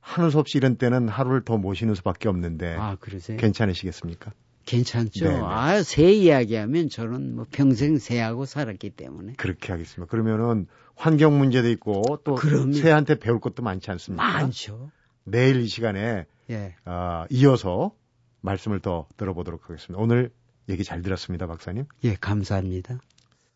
하는 0.00 0.30
수 0.30 0.38
없이 0.38 0.58
이런 0.58 0.76
때는 0.76 1.08
하루를 1.08 1.44
더 1.44 1.56
모시는 1.56 1.94
수밖에 1.94 2.28
없는데 2.28 2.76
아 2.78 2.96
그러세요? 2.98 3.36
괜찮으시겠습니까? 3.36 4.32
괜찮죠. 4.64 5.24
네네. 5.24 5.40
아, 5.42 5.82
새 5.82 6.12
이야기하면 6.12 6.90
저는 6.90 7.36
뭐 7.36 7.46
평생 7.50 7.96
새하고 7.96 8.44
살았기 8.44 8.90
때문에 8.90 9.34
그렇게 9.38 9.72
하겠습니다. 9.72 10.10
그러면은 10.10 10.66
환경 10.94 11.38
문제도 11.38 11.68
있고 11.70 12.02
또 12.24 12.34
그럼요. 12.34 12.72
새한테 12.72 13.18
배울 13.18 13.40
것도 13.40 13.62
많지 13.62 13.90
않습니까? 13.90 14.22
많죠. 14.22 14.90
내일 15.24 15.60
이 15.60 15.68
시간에 15.68 16.26
예. 16.50 16.74
아, 16.84 17.26
이어서 17.30 17.92
말씀을 18.40 18.80
더 18.80 19.06
들어보도록 19.16 19.68
하겠습니다. 19.68 20.02
오늘 20.02 20.30
얘기 20.68 20.84
잘 20.84 21.02
들었습니다, 21.02 21.46
박사님. 21.46 21.86
예, 22.04 22.14
감사합니다. 22.14 22.98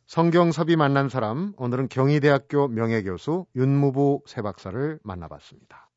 성경섭이 0.07 0.77
만난 0.77 1.09
사람, 1.09 1.55
오늘은 1.57 1.89
경희대학교 1.89 2.69
명예교수 2.69 3.47
윤무부 3.57 4.23
새 4.27 4.43
박사를 4.43 4.99
만나봤습니다. 5.03 5.89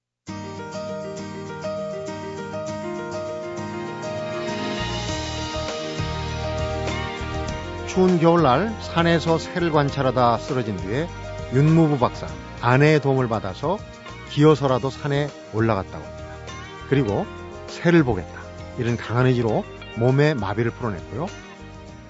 추운 7.87 8.19
겨울날 8.19 8.69
산에서 8.81 9.37
새를 9.37 9.71
관찰하다 9.71 10.37
쓰러진 10.39 10.75
뒤에 10.75 11.07
윤무부 11.53 11.97
박사 11.97 12.27
아내의 12.61 12.99
도움을 12.99 13.29
받아서 13.29 13.77
기어서라도 14.29 14.89
산에 14.89 15.29
올라갔다고 15.53 16.03
합니다. 16.03 16.24
그리고 16.89 17.25
새를 17.67 18.03
보겠다. 18.03 18.41
이런 18.77 18.97
강한 18.97 19.25
의지로 19.25 19.63
몸의 19.97 20.35
마비를 20.35 20.71
풀어냈고요. 20.71 21.27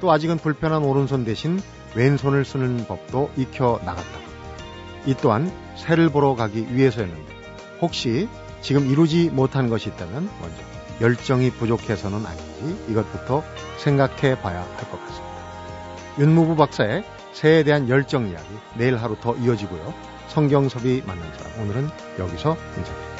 또 0.02 0.12
아직은 0.12 0.38
불편한 0.38 0.84
오른손 0.84 1.24
대신 1.26 1.62
왼손을 1.96 2.44
쓰는 2.46 2.86
법도 2.88 3.32
익혀 3.38 3.80
나갔다고. 3.86 4.26
이 5.06 5.16
또한 5.22 5.52
새를 5.78 6.10
보러 6.10 6.36
가기 6.36 6.76
위해서였는데 6.76 7.34
혹시 7.82 8.28
지금 8.62 8.88
이루지 8.90 9.30
못한 9.30 9.70
것이 9.70 9.90
있다면 9.90 10.30
먼저 10.42 10.58
열정이 11.02 11.52
부족해서는 11.52 12.26
아닌지 12.26 12.86
이것부터 12.90 13.44
생각해 13.78 14.42
봐야 14.42 14.62
할 14.62 14.90
것 14.90 15.00
같습니다. 15.02 15.36
윤무부 16.20 16.56
박사의 16.56 17.04
새에 17.34 17.64
대한 17.64 17.90
열정 17.90 18.28
이야기 18.28 18.48
내일 18.78 18.98
하루 18.98 19.18
더 19.20 19.36
이어지고요. 19.36 19.94
성경섭이 20.30 21.04
만난 21.06 21.32
사람 21.34 21.62
오늘은 21.62 21.90
여기서 22.20 22.58
인사드립니다. 22.78 23.15